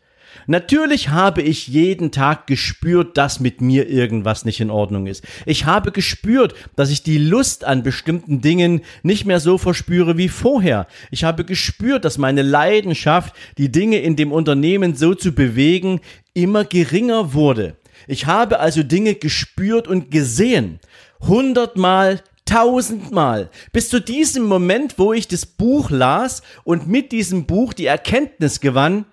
Natürlich 0.50 1.10
habe 1.10 1.44
ich 1.44 1.68
jeden 1.68 2.10
Tag 2.12 2.48
gespürt, 2.48 3.18
dass 3.18 3.40
mit 3.40 3.62
mir 3.62 3.88
irgendwas 3.88 4.46
nicht 4.46 4.60
in 4.60 4.72
Ordnung 4.72 5.06
ist. 5.06 5.24
Ich 5.46 5.66
habe 5.66 5.92
gespürt, 5.92 6.56
dass 6.76 6.90
ich 6.90 7.04
die 7.04 7.20
Lust 7.20 7.66
an 7.66 7.84
bestimmten 7.84 8.42
Dingen 8.42 8.82
nicht 9.04 9.28
mehr 9.28 9.40
so 9.40 9.60
verspüre 9.60 10.18
wie 10.18 10.28
vorher. 10.28 10.88
Ich 11.12 11.24
habe 11.24 11.46
gespürt, 11.46 12.04
dass 12.04 12.18
meine 12.18 12.42
Leidenschaft, 12.42 13.36
die 13.60 13.72
Dinge 13.72 14.00
in 14.00 14.16
dem 14.16 14.32
Unternehmen 14.32 14.96
so 14.96 15.14
zu 15.14 15.34
bewegen, 15.34 16.02
immer 16.34 16.66
geringer 16.66 17.36
wurde. 17.36 17.76
Ich 18.08 18.26
habe 18.26 18.60
also 18.60 18.82
Dinge 18.82 19.14
gespürt 19.14 19.88
und 19.88 20.10
gesehen. 20.10 20.80
Hundertmal, 21.22 22.24
tausendmal. 22.46 23.52
Bis 23.72 23.90
zu 23.90 24.02
diesem 24.02 24.46
Moment, 24.46 24.98
wo 24.98 25.14
ich 25.14 25.28
das 25.28 25.46
Buch 25.46 25.92
las 25.92 26.42
und 26.64 26.88
mit 26.88 27.12
diesem 27.12 27.46
Buch 27.46 27.74
die 27.74 27.86
Erkenntnis 27.86 28.62
gewann, 28.62 29.06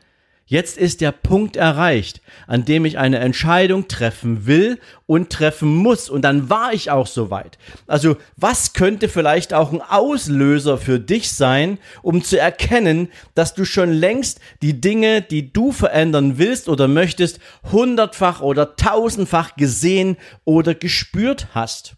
Jetzt 0.49 0.79
ist 0.79 1.01
der 1.01 1.11
Punkt 1.11 1.57
erreicht, 1.57 2.21
an 2.47 2.65
dem 2.65 2.85
ich 2.85 2.99
eine 2.99 3.19
Entscheidung 3.19 3.89
treffen 3.89 4.47
will 4.47 4.79
und 5.05 5.31
treffen 5.31 5.75
muss. 5.75 6.09
Und 6.09 6.23
dann 6.23 6.49
war 6.49 6.73
ich 6.73 6.93
auch 6.93 7.09
soweit. 7.09 7.59
Also 7.89 8.17
was 8.37 8.73
könnte 8.73 9.09
vielleicht 9.09 9.53
auch 9.53 9.73
ein 9.73 9.83
Auslöser 9.83 10.79
für 10.79 11.01
dich 11.01 11.33
sein, 11.33 11.79
um 12.01 12.23
zu 12.23 12.39
erkennen, 12.39 13.09
dass 13.35 13.55
du 13.55 13.65
schon 13.65 13.91
längst 13.91 14.39
die 14.63 14.81
Dinge, 14.81 15.21
die 15.21 15.53
du 15.53 15.73
verändern 15.73 16.39
willst 16.39 16.69
oder 16.69 16.87
möchtest, 16.87 17.41
hundertfach 17.73 18.41
oder 18.41 18.77
tausendfach 18.77 19.57
gesehen 19.57 20.17
oder 20.45 20.77
gespürt 20.77 21.49
hast? 21.55 21.97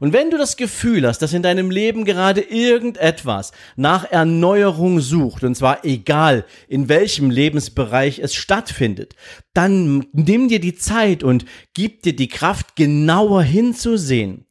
Und 0.00 0.14
wenn 0.14 0.30
du 0.30 0.38
das 0.38 0.56
Gefühl 0.56 1.06
hast, 1.06 1.18
dass 1.18 1.34
in 1.34 1.42
deinem 1.42 1.70
Leben 1.70 2.06
gerade 2.06 2.40
irgendetwas 2.40 3.52
nach 3.76 4.10
Erneuerung 4.10 5.00
sucht, 5.00 5.44
und 5.44 5.54
zwar 5.54 5.84
egal 5.84 6.46
in 6.68 6.88
welchem 6.88 7.30
Lebensbereich 7.30 8.18
es 8.18 8.34
stattfindet, 8.34 9.14
dann 9.52 10.06
nimm 10.12 10.48
dir 10.48 10.58
die 10.58 10.74
Zeit 10.74 11.22
und 11.22 11.44
gib 11.74 12.02
dir 12.02 12.16
die 12.16 12.28
Kraft, 12.28 12.76
genauer 12.76 13.42
hinzusehen. 13.42 14.46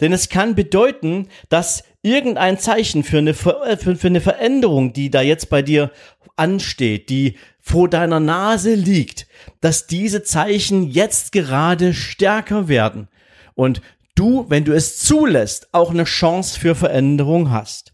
Denn 0.00 0.12
es 0.12 0.30
kann 0.30 0.54
bedeuten, 0.54 1.28
dass 1.50 1.84
irgendein 2.02 2.58
Zeichen 2.58 3.04
für 3.04 3.18
eine, 3.18 3.34
für, 3.34 3.76
für 3.76 4.06
eine 4.06 4.20
Veränderung, 4.22 4.94
die 4.94 5.10
da 5.10 5.20
jetzt 5.20 5.50
bei 5.50 5.60
dir 5.60 5.92
ansteht, 6.36 7.10
die 7.10 7.36
vor 7.60 7.88
deiner 7.88 8.20
Nase 8.20 8.74
liegt, 8.74 9.26
dass 9.60 9.86
diese 9.86 10.22
Zeichen 10.22 10.90
jetzt 10.90 11.32
gerade 11.32 11.94
stärker 11.94 12.68
werden. 12.68 13.08
Und 13.54 13.82
du, 14.14 14.46
wenn 14.48 14.64
du 14.64 14.72
es 14.72 14.98
zulässt, 14.98 15.68
auch 15.72 15.90
eine 15.90 16.04
Chance 16.04 16.58
für 16.58 16.74
Veränderung 16.74 17.50
hast. 17.50 17.93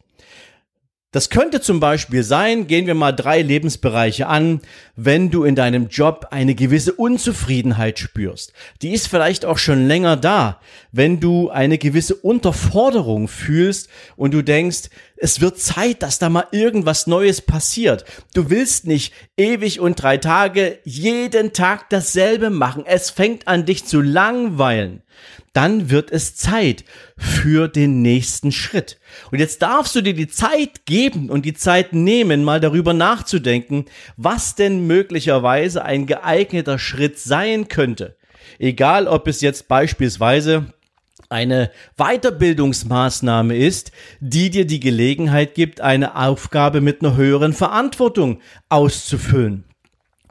Das 1.13 1.29
könnte 1.29 1.61
zum 1.61 1.81
Beispiel 1.81 2.23
sein, 2.23 2.69
gehen 2.69 2.87
wir 2.87 2.95
mal 2.95 3.11
drei 3.11 3.43
Lebensbereiche 3.43 4.29
an, 4.29 4.61
wenn 4.95 5.33
du 5.33 5.43
in 5.43 5.57
deinem 5.57 5.89
Job 5.89 6.29
eine 6.31 6.55
gewisse 6.55 6.93
Unzufriedenheit 6.93 7.99
spürst. 7.99 8.53
Die 8.81 8.93
ist 8.93 9.09
vielleicht 9.09 9.45
auch 9.45 9.59
schon 9.59 9.89
länger 9.89 10.17
da, 10.17 10.61
wenn 10.93 11.19
du 11.19 11.51
eine 11.51 11.79
gewisse 11.79 12.15
Unterforderung 12.15 13.27
fühlst 13.27 13.89
und 14.15 14.35
du 14.35 14.43
denkst, 14.43 14.89
es 15.17 15.41
wird 15.41 15.59
Zeit, 15.59 16.05
dass 16.05 16.21
da 16.21 16.29
mal 16.29 16.47
irgendwas 16.53 17.09
Neues 17.09 17.41
passiert. 17.41 18.05
Du 18.33 18.49
willst 18.49 18.87
nicht 18.87 19.13
ewig 19.37 19.81
und 19.81 20.01
drei 20.01 20.17
Tage 20.17 20.79
jeden 20.85 21.53
Tag 21.53 21.91
dasselbe 21.91 22.51
machen. 22.51 22.85
Es 22.87 23.11
fängt 23.11 23.49
an 23.49 23.67
dich 23.67 23.85
zu 23.85 24.01
langweilen 24.01 25.03
dann 25.53 25.91
wird 25.91 26.13
es 26.13 26.37
Zeit 26.37 26.85
für 27.17 27.69
den 27.69 28.03
nächsten 28.03 28.53
Schritt. 28.53 29.00
Und 29.31 29.39
jetzt 29.39 29.63
darfst 29.63 29.95
du 29.95 30.01
dir 30.01 30.15
die 30.15 30.29
Zeit 30.29 30.87
geben 30.87 31.31
und 31.31 31.45
die 31.45 31.55
Zeit 31.55 31.93
nehmen, 31.93 32.45
mal 32.45 32.61
darüber 32.61 32.93
nachzudenken, 32.95 33.87
was 34.17 34.55
denn 34.55 34.87
möglicherweise 34.87 35.85
ein 35.85 36.07
geeigneter 36.07 36.79
Schritt 36.79 37.19
sein 37.19 37.69
könnte. 37.69 38.17
Egal, 38.59 39.07
ob 39.07 39.29
es 39.29 39.41
jetzt 39.41 39.69
beispielsweise 39.69 40.67
eine 41.29 41.71
Weiterbildungsmaßnahme 41.97 43.57
ist, 43.57 43.93
die 44.21 44.51
dir 44.51 44.67
die 44.67 44.81
Gelegenheit 44.81 45.55
gibt, 45.55 45.81
eine 45.81 46.17
Aufgabe 46.17 46.81
mit 46.81 47.03
einer 47.03 47.17
höheren 47.17 47.53
Verantwortung 47.53 48.41
auszufüllen. 48.69 49.65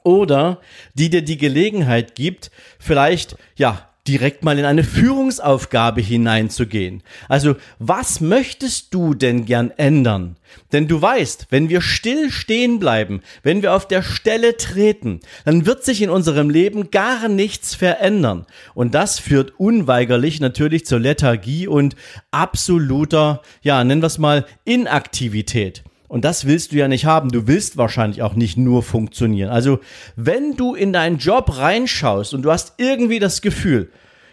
Oder 0.04 0.60
die 0.94 1.10
dir 1.10 1.22
die 1.22 1.38
Gelegenheit 1.38 2.16
gibt, 2.16 2.52
vielleicht, 2.80 3.38
ja, 3.56 3.89
direkt 4.10 4.44
mal 4.44 4.58
in 4.58 4.66
eine 4.66 4.84
Führungsaufgabe 4.84 6.02
hineinzugehen. 6.02 7.04
Also, 7.28 7.56
was 7.78 8.22
möchtest 8.22 8.92
du 8.92 9.14
denn 9.14 9.46
gern 9.46 9.72
ändern? 9.78 10.36
Denn 10.72 10.88
du 10.88 11.00
weißt, 11.00 11.46
wenn 11.52 11.70
wir 11.70 11.82
still 11.82 12.32
stehen 12.32 12.80
bleiben, 12.80 13.22
wenn 13.44 13.62
wir 13.62 13.76
auf 13.76 13.88
der 13.88 14.02
Stelle 14.02 14.58
treten, 14.58 15.20
dann 15.46 15.68
wird 15.68 15.86
sich 15.86 16.02
in 16.02 16.10
unserem 16.10 16.50
Leben 16.50 16.90
gar 16.90 17.30
nichts 17.30 17.76
verändern. 17.76 18.48
Und 18.74 18.96
das 18.96 19.20
führt 19.20 19.60
unweigerlich 19.60 20.40
natürlich 20.40 20.88
zur 20.88 21.00
Lethargie 21.00 21.68
und 21.68 21.96
absoluter, 22.32 23.44
ja, 23.62 23.84
nennen 23.84 24.02
wir 24.02 24.08
es 24.08 24.18
mal, 24.18 24.44
Inaktivität. 24.66 25.84
Und 26.10 26.26
das 26.26 26.46
willst 26.46 26.74
du 26.74 26.76
ja 26.76 26.90
nicht 26.90 27.06
haben. 27.06 27.30
Du 27.30 27.48
willst 27.48 27.78
wahrscheinlich 27.78 28.22
auch 28.24 28.34
nicht 28.34 28.58
nur 28.58 28.84
funktionieren. 28.84 29.50
Also, 29.50 29.80
wenn 30.18 30.58
du 30.58 30.76
in 30.76 30.92
deinen 30.92 31.20
Job 31.20 31.58
reinschaust 31.58 32.34
und 32.34 32.42
du 32.42 32.52
hast 32.52 32.74
irgendwie 32.78 33.20
das 33.20 33.42
Gefühl, 33.42 33.90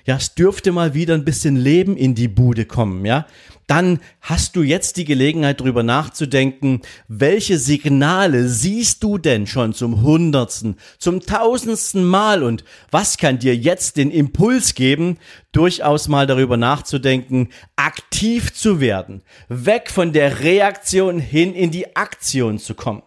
ja, 0.06 0.16
es 0.16 0.34
dürfte 0.34 0.72
mal 0.72 0.94
wieder 0.94 1.14
ein 1.14 1.24
bisschen 1.24 1.56
Leben 1.56 1.96
in 1.96 2.14
die 2.14 2.28
Bude 2.28 2.64
kommen, 2.64 3.04
ja, 3.04 3.26
dann 3.66 3.98
hast 4.20 4.54
du 4.54 4.62
jetzt 4.62 4.96
die 4.96 5.04
Gelegenheit 5.04 5.60
darüber 5.60 5.82
nachzudenken, 5.82 6.82
welche 7.08 7.58
Signale 7.58 8.48
siehst 8.48 9.02
du 9.02 9.18
denn 9.18 9.48
schon 9.48 9.74
zum 9.74 10.02
hundertsten, 10.02 10.76
zum 10.98 11.20
tausendsten 11.20 12.04
Mal 12.04 12.44
und 12.44 12.64
was 12.92 13.18
kann 13.18 13.40
dir 13.40 13.56
jetzt 13.56 13.96
den 13.96 14.12
Impuls 14.12 14.74
geben, 14.74 15.18
durchaus 15.50 16.06
mal 16.06 16.28
darüber 16.28 16.56
nachzudenken, 16.56 17.48
aktiv 17.74 18.54
zu 18.54 18.80
werden, 18.80 19.22
weg 19.48 19.90
von 19.90 20.12
der 20.12 20.40
Reaktion 20.40 21.18
hin 21.18 21.52
in 21.52 21.72
die 21.72 21.96
Aktion 21.96 22.58
zu 22.58 22.74
kommen. 22.74 23.02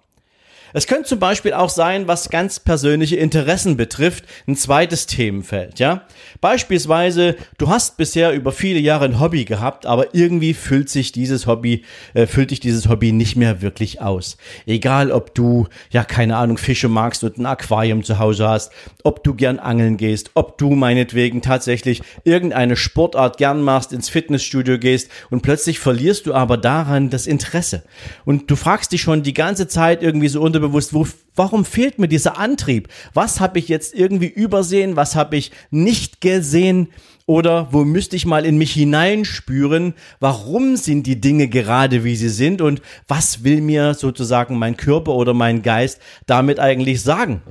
Es 0.74 0.86
könnte 0.86 1.10
zum 1.10 1.20
Beispiel 1.20 1.54
auch 1.54 1.70
sein, 1.70 2.08
was 2.08 2.30
ganz 2.30 2.60
persönliche 2.60 3.16
Interessen 3.16 3.76
betrifft, 3.76 4.26
ein 4.48 4.56
zweites 4.56 5.08
Themenfeld, 5.08 5.80
ja. 5.80 6.04
Beispielsweise, 6.42 7.36
du 7.58 7.70
hast 7.70 7.98
bisher 7.98 8.34
über 8.34 8.52
viele 8.52 8.80
Jahre 8.80 9.06
ein 9.06 9.20
Hobby 9.20 9.46
gehabt, 9.46 9.86
aber 9.86 10.14
irgendwie 10.14 10.54
füllt 10.54 10.90
sich 10.90 11.12
dieses 11.12 11.48
Hobby, 11.48 11.84
äh, 12.14 12.28
füllt 12.28 12.52
dich 12.52 12.60
dieses 12.60 12.88
Hobby 12.88 13.12
nicht 13.12 13.36
mehr 13.36 13.62
wirklich 13.62 14.02
aus. 14.02 14.38
Egal, 14.66 15.12
ob 15.12 15.34
du, 15.34 15.68
ja, 15.90 16.04
keine 16.04 16.38
Ahnung, 16.38 16.58
Fische 16.58 16.88
magst 16.88 17.24
und 17.24 17.38
ein 17.38 17.46
Aquarium 17.46 18.04
zu 18.04 18.20
Hause 18.20 18.48
hast, 18.48 18.72
ob 19.04 19.24
du 19.24 19.34
gern 19.34 19.60
angeln 19.60 19.98
gehst, 19.98 20.32
ob 20.36 20.58
du 20.58 20.72
meinetwegen 20.72 21.42
tatsächlich 21.42 22.02
irgendeine 22.24 22.76
Sportart 22.76 23.38
gern 23.38 23.62
machst, 23.62 23.92
ins 23.92 24.10
Fitnessstudio 24.10 24.78
gehst 24.78 25.10
und 25.30 25.42
plötzlich 25.42 25.80
verlierst 25.80 26.28
du 26.28 26.34
aber 26.34 26.58
daran 26.58 27.10
das 27.10 27.26
Interesse. 27.26 27.84
Und 28.26 28.52
du 28.52 28.56
fragst 28.56 28.92
dich 28.92 29.02
schon 29.02 29.24
die 29.24 29.34
ganze 29.34 29.68
Zeit 29.68 30.04
irgendwie 30.04 30.30
so 30.30 30.42
unter 30.42 30.59
unterbewusst, 30.60 30.94
wo, 30.94 31.08
warum 31.36 31.66
fehlt 31.66 32.00
mir 32.00 32.08
dieser 32.08 32.38
Antrieb? 32.38 32.90
Was 33.14 33.40
habe 33.40 33.60
ich 33.60 33.68
jetzt 33.68 33.94
irgendwie 33.94 34.28
übersehen? 34.28 34.96
Was 34.96 35.16
habe 35.16 35.38
ich 35.38 35.52
nicht 35.72 36.22
gesehen? 36.22 36.90
Oder 37.26 37.68
wo 37.72 37.86
müsste 37.86 38.16
ich 38.16 38.26
mal 38.26 38.44
in 38.44 38.58
mich 38.58 38.74
hineinspüren, 38.74 39.94
warum 40.20 40.76
sind 40.78 41.06
die 41.06 41.22
Dinge 41.22 41.48
gerade 41.48 42.04
wie 42.04 42.16
sie 42.16 42.30
sind 42.30 42.60
und 42.60 42.82
was 43.08 43.44
will 43.44 43.62
mir 43.62 43.94
sozusagen 43.94 44.58
mein 44.58 44.78
Körper 44.78 45.14
oder 45.14 45.36
mein 45.36 45.62
Geist 45.62 46.02
damit 46.26 46.60
eigentlich 46.60 47.04
sagen? 47.04 47.44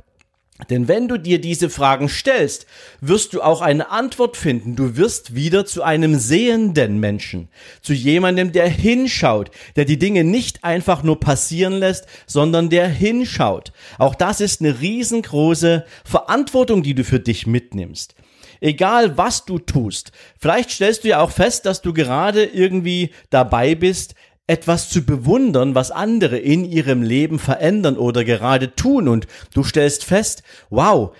Denn 0.71 0.89
wenn 0.89 1.07
du 1.07 1.19
dir 1.19 1.41
diese 1.41 1.71
Fragen 1.71 2.09
stellst, 2.09 2.67
wirst 3.01 3.33
du 3.33 3.43
auch 3.43 3.61
eine 3.61 3.91
Antwort 3.91 4.37
finden. 4.37 4.75
Du 4.75 4.97
wirst 4.97 5.37
wieder 5.37 5.65
zu 5.65 5.85
einem 5.85 6.19
sehenden 6.19 6.99
Menschen, 6.99 7.49
zu 7.81 7.93
jemandem, 7.93 8.51
der 8.51 8.69
hinschaut, 8.69 9.53
der 9.77 9.85
die 9.85 10.01
Dinge 10.01 10.25
nicht 10.25 10.65
einfach 10.65 11.05
nur 11.05 11.21
passieren 11.21 11.75
lässt, 11.75 12.07
sondern 12.27 12.71
der 12.71 12.89
hinschaut. 12.89 13.73
Auch 13.99 14.17
das 14.17 14.41
ist 14.41 14.61
eine 14.61 14.81
riesengroße 14.81 15.85
Verantwortung, 16.05 16.83
die 16.83 16.95
du 16.95 17.05
für 17.05 17.21
dich 17.21 17.47
mitnimmst. 17.47 18.17
Egal 18.61 19.17
was 19.17 19.45
du 19.45 19.61
tust, 19.61 20.11
vielleicht 20.37 20.71
stellst 20.71 21.05
du 21.05 21.09
ja 21.09 21.21
auch 21.21 21.31
fest, 21.31 21.65
dass 21.67 21.81
du 21.81 21.93
gerade 21.93 22.45
irgendwie 22.45 23.11
dabei 23.31 23.77
bist, 23.77 24.17
etwas 24.49 24.89
zu 24.89 25.03
bewundern, 25.05 25.77
was 25.77 25.93
andere 25.93 26.39
in 26.39 26.65
ihrem 26.65 27.03
Leben 27.03 27.39
verändern 27.39 27.97
oder 27.97 28.25
gerade 28.25 28.75
tun. 28.75 29.07
Und 29.07 29.29
du 29.55 29.63
stellst 29.63 30.05
fest, 30.05 30.43
wow, 30.71 31.15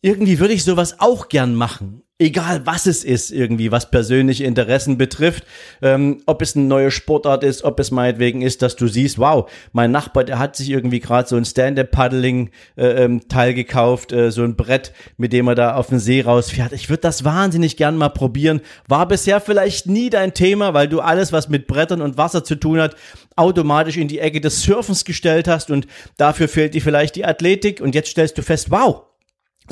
irgendwie 0.00 0.40
würde 0.40 0.54
ich 0.54 0.64
sowas 0.64 0.96
auch 0.98 1.28
gern 1.28 1.54
machen 1.54 2.02
egal 2.22 2.64
was 2.64 2.86
es 2.86 3.04
ist, 3.04 3.30
irgendwie, 3.30 3.72
was 3.72 3.90
persönliche 3.90 4.44
Interessen 4.44 4.96
betrifft, 4.96 5.44
ähm, 5.82 6.22
ob 6.26 6.40
es 6.42 6.56
eine 6.56 6.64
neue 6.64 6.90
Sportart 6.90 7.44
ist, 7.44 7.64
ob 7.64 7.80
es 7.80 7.90
meinetwegen 7.90 8.42
ist, 8.42 8.62
dass 8.62 8.76
du 8.76 8.86
siehst, 8.86 9.18
wow, 9.18 9.50
mein 9.72 9.90
Nachbar, 9.90 10.24
der 10.24 10.38
hat 10.38 10.56
sich 10.56 10.70
irgendwie 10.70 11.00
gerade 11.00 11.28
so 11.28 11.36
ein 11.36 11.44
Stand-Up-Paddling-Teil 11.44 12.50
äh, 12.76 13.50
ähm, 13.50 13.54
gekauft, 13.54 14.12
äh, 14.12 14.30
so 14.30 14.42
ein 14.42 14.56
Brett, 14.56 14.92
mit 15.16 15.32
dem 15.32 15.48
er 15.48 15.54
da 15.54 15.74
auf 15.74 15.88
den 15.88 15.98
See 15.98 16.22
rausfährt. 16.22 16.72
Ich 16.72 16.88
würde 16.88 17.02
das 17.02 17.24
wahnsinnig 17.24 17.76
gern 17.76 17.96
mal 17.96 18.10
probieren. 18.10 18.60
War 18.88 19.06
bisher 19.08 19.40
vielleicht 19.40 19.86
nie 19.86 20.10
dein 20.10 20.34
Thema, 20.34 20.74
weil 20.74 20.88
du 20.88 21.00
alles, 21.00 21.32
was 21.32 21.48
mit 21.48 21.66
Brettern 21.66 22.00
und 22.00 22.16
Wasser 22.16 22.44
zu 22.44 22.54
tun 22.54 22.80
hat, 22.80 22.96
automatisch 23.36 23.96
in 23.96 24.08
die 24.08 24.20
Ecke 24.20 24.40
des 24.40 24.62
Surfens 24.62 25.04
gestellt 25.04 25.48
hast 25.48 25.70
und 25.70 25.86
dafür 26.16 26.48
fehlt 26.48 26.74
dir 26.74 26.82
vielleicht 26.82 27.16
die 27.16 27.24
Athletik 27.24 27.80
und 27.80 27.94
jetzt 27.94 28.10
stellst 28.10 28.38
du 28.38 28.42
fest, 28.42 28.70
wow, 28.70 29.02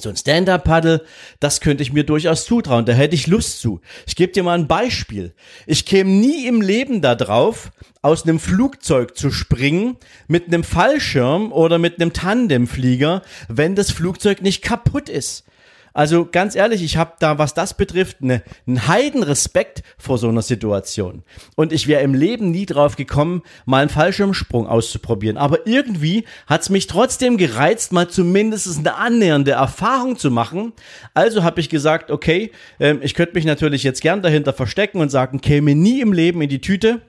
so 0.03 0.09
ein 0.09 0.17
Stand-Up-Paddle, 0.17 1.05
das 1.39 1.61
könnte 1.61 1.83
ich 1.83 1.93
mir 1.93 2.05
durchaus 2.05 2.45
zutrauen, 2.45 2.85
da 2.85 2.93
hätte 2.93 3.15
ich 3.15 3.27
Lust 3.27 3.61
zu. 3.61 3.81
Ich 4.07 4.17
gebe 4.17 4.33
dir 4.33 4.43
mal 4.43 4.59
ein 4.59 4.69
Beispiel. 4.69 5.35
Ich 5.67 5.85
käme 5.85 6.11
nie 6.11 6.47
im 6.47 6.61
Leben 6.61 7.03
da 7.03 7.15
drauf, 7.15 7.71
aus 8.03 8.25
einem 8.25 8.41
Flugzeug 8.41 9.17
zu 9.17 9.31
springen, 9.31 9.97
mit 10.27 10.47
einem 10.47 10.65
Fallschirm 10.65 11.53
oder 11.53 11.79
mit 11.79 12.01
einem 12.01 12.13
Tandemflieger, 12.13 13.23
wenn 13.49 13.75
das 13.75 13.91
Flugzeug 13.91 14.43
nicht 14.43 14.63
kaputt 14.63 15.09
ist. 15.09 15.45
Also 15.93 16.29
ganz 16.31 16.55
ehrlich, 16.55 16.83
ich 16.83 16.97
habe 16.97 17.15
da, 17.19 17.39
was 17.39 17.55
das 17.55 17.75
betrifft, 17.75 18.23
ne, 18.23 18.43
einen 18.67 18.87
Heidenrespekt 18.87 19.83
vor 19.99 20.19
so 20.19 20.29
einer 20.29 20.43
Situation. 20.43 21.23
Und 21.57 21.73
ich 21.73 21.87
wäre 21.87 22.03
im 22.03 22.15
Leben 22.15 22.51
nie 22.51 22.67
drauf 22.67 22.97
gekommen, 22.97 23.43
mal 23.65 23.83
einen 23.83 23.91
Fallschirmsprung 23.91 24.67
auszuprobieren. 24.67 25.37
Aber 25.37 25.67
irgendwie 25.67 26.25
hat's 26.47 26.71
mich 26.71 26.87
trotzdem 26.87 27.37
gereizt, 27.37 27.93
mal 27.93 28.09
zumindest 28.09 28.79
eine 28.79 28.95
annähernde 28.95 29.53
Erfahrung 29.53 30.17
zu 30.17 30.31
machen. 30.31 30.73
Also 31.15 31.43
habe 31.43 31.61
ich 31.61 31.69
gesagt, 31.69 32.11
okay, 32.11 32.53
äh, 32.79 32.97
ich 33.03 33.15
könnte 33.15 33.35
mich 33.35 33.45
natürlich 33.45 33.83
jetzt 33.83 34.03
gern 34.03 34.23
dahinter 34.23 34.53
verstecken 34.53 35.01
und 35.01 35.11
sagen, 35.11 35.41
käme 35.41 35.75
nie 35.75 36.01
im 36.01 36.13
Leben 36.13 36.43
in 36.43 36.49
die 36.49 36.61
Tüte. 36.61 37.01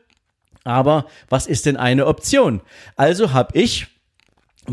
Aber 0.63 1.05
was 1.29 1.47
ist 1.47 1.65
denn 1.65 1.77
eine 1.77 2.05
Option? 2.05 2.61
Also 2.95 3.33
habe 3.33 3.57
ich 3.57 3.87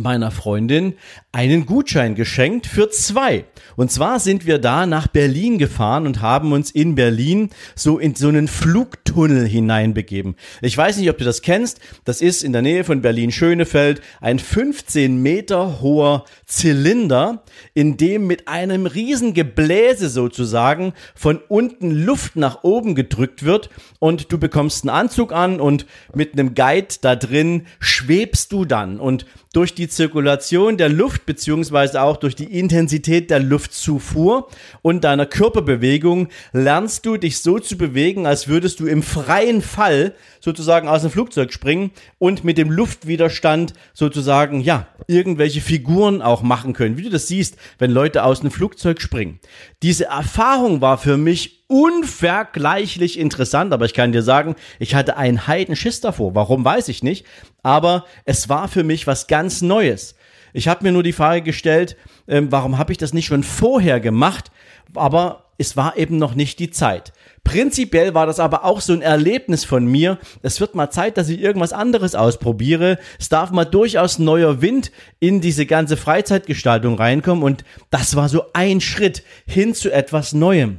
meiner 0.02 0.30
Freundin 0.30 0.94
einen 1.32 1.66
Gutschein 1.66 2.14
geschenkt 2.14 2.66
für 2.66 2.90
zwei. 2.90 3.44
Und 3.76 3.92
zwar 3.92 4.20
sind 4.20 4.46
wir 4.46 4.58
da 4.58 4.86
nach 4.86 5.06
Berlin 5.06 5.58
gefahren 5.58 6.06
und 6.06 6.22
haben 6.22 6.52
uns 6.52 6.70
in 6.70 6.94
Berlin 6.94 7.50
so 7.74 7.98
in 7.98 8.14
so 8.14 8.28
einen 8.28 8.48
Flugtunnel 8.48 9.46
hineinbegeben. 9.46 10.36
Ich 10.62 10.76
weiß 10.76 10.96
nicht, 10.96 11.10
ob 11.10 11.18
du 11.18 11.24
das 11.24 11.42
kennst. 11.42 11.80
Das 12.04 12.20
ist 12.20 12.42
in 12.42 12.52
der 12.52 12.62
Nähe 12.62 12.84
von 12.84 13.02
Berlin-Schönefeld 13.02 14.00
ein 14.20 14.38
15 14.38 15.22
Meter 15.22 15.80
hoher 15.80 16.24
Zylinder, 16.46 17.44
in 17.74 17.96
dem 17.96 18.26
mit 18.26 18.48
einem 18.48 18.86
riesen 18.86 19.34
Gebläse 19.34 20.08
sozusagen 20.08 20.92
von 21.14 21.40
unten 21.48 21.90
Luft 21.90 22.36
nach 22.36 22.64
oben 22.64 22.94
gedrückt 22.94 23.44
wird 23.44 23.70
und 23.98 24.32
du 24.32 24.38
bekommst 24.38 24.84
einen 24.84 24.90
Anzug 24.90 25.32
an 25.32 25.60
und 25.60 25.86
mit 26.14 26.32
einem 26.32 26.54
Guide 26.54 26.88
da 27.00 27.16
drin 27.16 27.66
schwebst 27.80 28.52
du 28.52 28.64
dann 28.64 29.00
und 29.00 29.26
durch 29.58 29.74
die 29.74 29.88
Zirkulation 29.88 30.76
der 30.76 30.88
Luft 30.88 31.26
beziehungsweise 31.26 32.00
auch 32.00 32.16
durch 32.16 32.36
die 32.36 32.44
Intensität 32.44 33.28
der 33.28 33.40
Luftzufuhr 33.40 34.46
und 34.82 35.02
deiner 35.02 35.26
Körperbewegung 35.26 36.28
lernst 36.52 37.04
du 37.04 37.16
dich 37.16 37.40
so 37.40 37.58
zu 37.58 37.76
bewegen, 37.76 38.24
als 38.24 38.46
würdest 38.46 38.78
du 38.78 38.86
im 38.86 39.02
freien 39.02 39.60
Fall 39.60 40.14
sozusagen 40.38 40.86
aus 40.86 41.02
dem 41.02 41.10
Flugzeug 41.10 41.52
springen 41.52 41.90
und 42.18 42.44
mit 42.44 42.56
dem 42.56 42.70
Luftwiderstand 42.70 43.72
sozusagen, 43.94 44.60
ja, 44.60 44.86
irgendwelche 45.08 45.60
Figuren 45.60 46.22
auch 46.22 46.42
machen 46.42 46.72
können. 46.72 46.96
Wie 46.96 47.02
du 47.02 47.10
das 47.10 47.26
siehst, 47.26 47.56
wenn 47.80 47.90
Leute 47.90 48.22
aus 48.22 48.42
dem 48.42 48.52
Flugzeug 48.52 49.00
springen. 49.00 49.40
Diese 49.82 50.04
Erfahrung 50.04 50.80
war 50.80 50.98
für 50.98 51.16
mich 51.16 51.57
unvergleichlich 51.68 53.18
interessant, 53.18 53.72
aber 53.72 53.84
ich 53.84 53.94
kann 53.94 54.12
dir 54.12 54.22
sagen, 54.22 54.56
ich 54.78 54.94
hatte 54.94 55.16
einen 55.16 55.46
Heidenschiss 55.46 56.00
davor. 56.00 56.34
Warum 56.34 56.64
weiß 56.64 56.88
ich 56.88 57.02
nicht, 57.02 57.26
aber 57.62 58.04
es 58.24 58.48
war 58.48 58.68
für 58.68 58.84
mich 58.84 59.06
was 59.06 59.26
ganz 59.26 59.62
Neues. 59.62 60.16
Ich 60.52 60.66
habe 60.66 60.82
mir 60.82 60.92
nur 60.92 61.02
die 61.02 61.12
Frage 61.12 61.42
gestellt, 61.42 61.96
ähm, 62.26 62.50
warum 62.50 62.78
habe 62.78 62.92
ich 62.92 62.98
das 62.98 63.12
nicht 63.12 63.26
schon 63.26 63.42
vorher 63.42 64.00
gemacht? 64.00 64.50
Aber 64.94 65.44
es 65.58 65.76
war 65.76 65.96
eben 65.96 66.16
noch 66.16 66.34
nicht 66.34 66.58
die 66.58 66.70
Zeit. 66.70 67.12
Prinzipiell 67.44 68.14
war 68.14 68.26
das 68.26 68.40
aber 68.40 68.64
auch 68.64 68.80
so 68.80 68.92
ein 68.92 69.02
Erlebnis 69.02 69.64
von 69.64 69.84
mir. 69.84 70.18
Es 70.42 70.60
wird 70.60 70.74
mal 70.74 70.90
Zeit, 70.90 71.18
dass 71.18 71.28
ich 71.28 71.40
irgendwas 71.40 71.72
anderes 71.72 72.14
ausprobiere. 72.14 72.98
Es 73.18 73.28
darf 73.28 73.50
mal 73.50 73.64
durchaus 73.64 74.18
neuer 74.18 74.62
Wind 74.62 74.92
in 75.18 75.40
diese 75.40 75.66
ganze 75.66 75.96
Freizeitgestaltung 75.96 76.94
reinkommen. 76.94 77.42
Und 77.42 77.64
das 77.90 78.16
war 78.16 78.28
so 78.28 78.44
ein 78.52 78.80
Schritt 78.80 79.22
hin 79.46 79.74
zu 79.74 79.90
etwas 79.90 80.32
Neuem. 80.32 80.78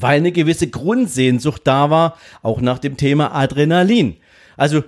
Weil 0.00 0.18
eine 0.18 0.32
gewisse 0.32 0.68
Grundsehnsucht 0.68 1.62
da 1.64 1.90
war, 1.90 2.16
auch 2.42 2.60
nach 2.60 2.78
dem 2.78 2.96
Thema 2.96 3.34
Adrenalin. 3.34 4.16
Also 4.56 4.82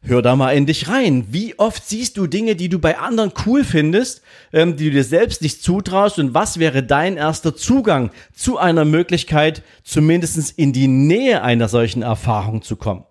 Hör 0.00 0.22
da 0.22 0.36
mal 0.36 0.52
in 0.52 0.64
dich 0.64 0.88
rein. 0.88 1.26
Wie 1.30 1.58
oft 1.58 1.84
siehst 1.84 2.16
du 2.16 2.28
Dinge, 2.28 2.54
die 2.54 2.68
du 2.68 2.78
bei 2.78 2.98
anderen 2.98 3.32
cool 3.44 3.64
findest, 3.64 4.22
ähm, 4.52 4.76
die 4.76 4.84
du 4.84 4.90
dir 4.92 5.04
selbst 5.04 5.42
nicht 5.42 5.60
zutraust 5.60 6.20
und 6.20 6.34
was 6.34 6.60
wäre 6.60 6.84
dein 6.84 7.16
erster 7.16 7.56
Zugang 7.56 8.12
zu 8.32 8.58
einer 8.58 8.84
Möglichkeit, 8.84 9.64
zumindest 9.82 10.56
in 10.56 10.72
die 10.72 10.86
Nähe 10.86 11.42
einer 11.42 11.68
solchen 11.68 12.02
Erfahrung 12.02 12.62
zu 12.62 12.76
kommen? 12.76 13.06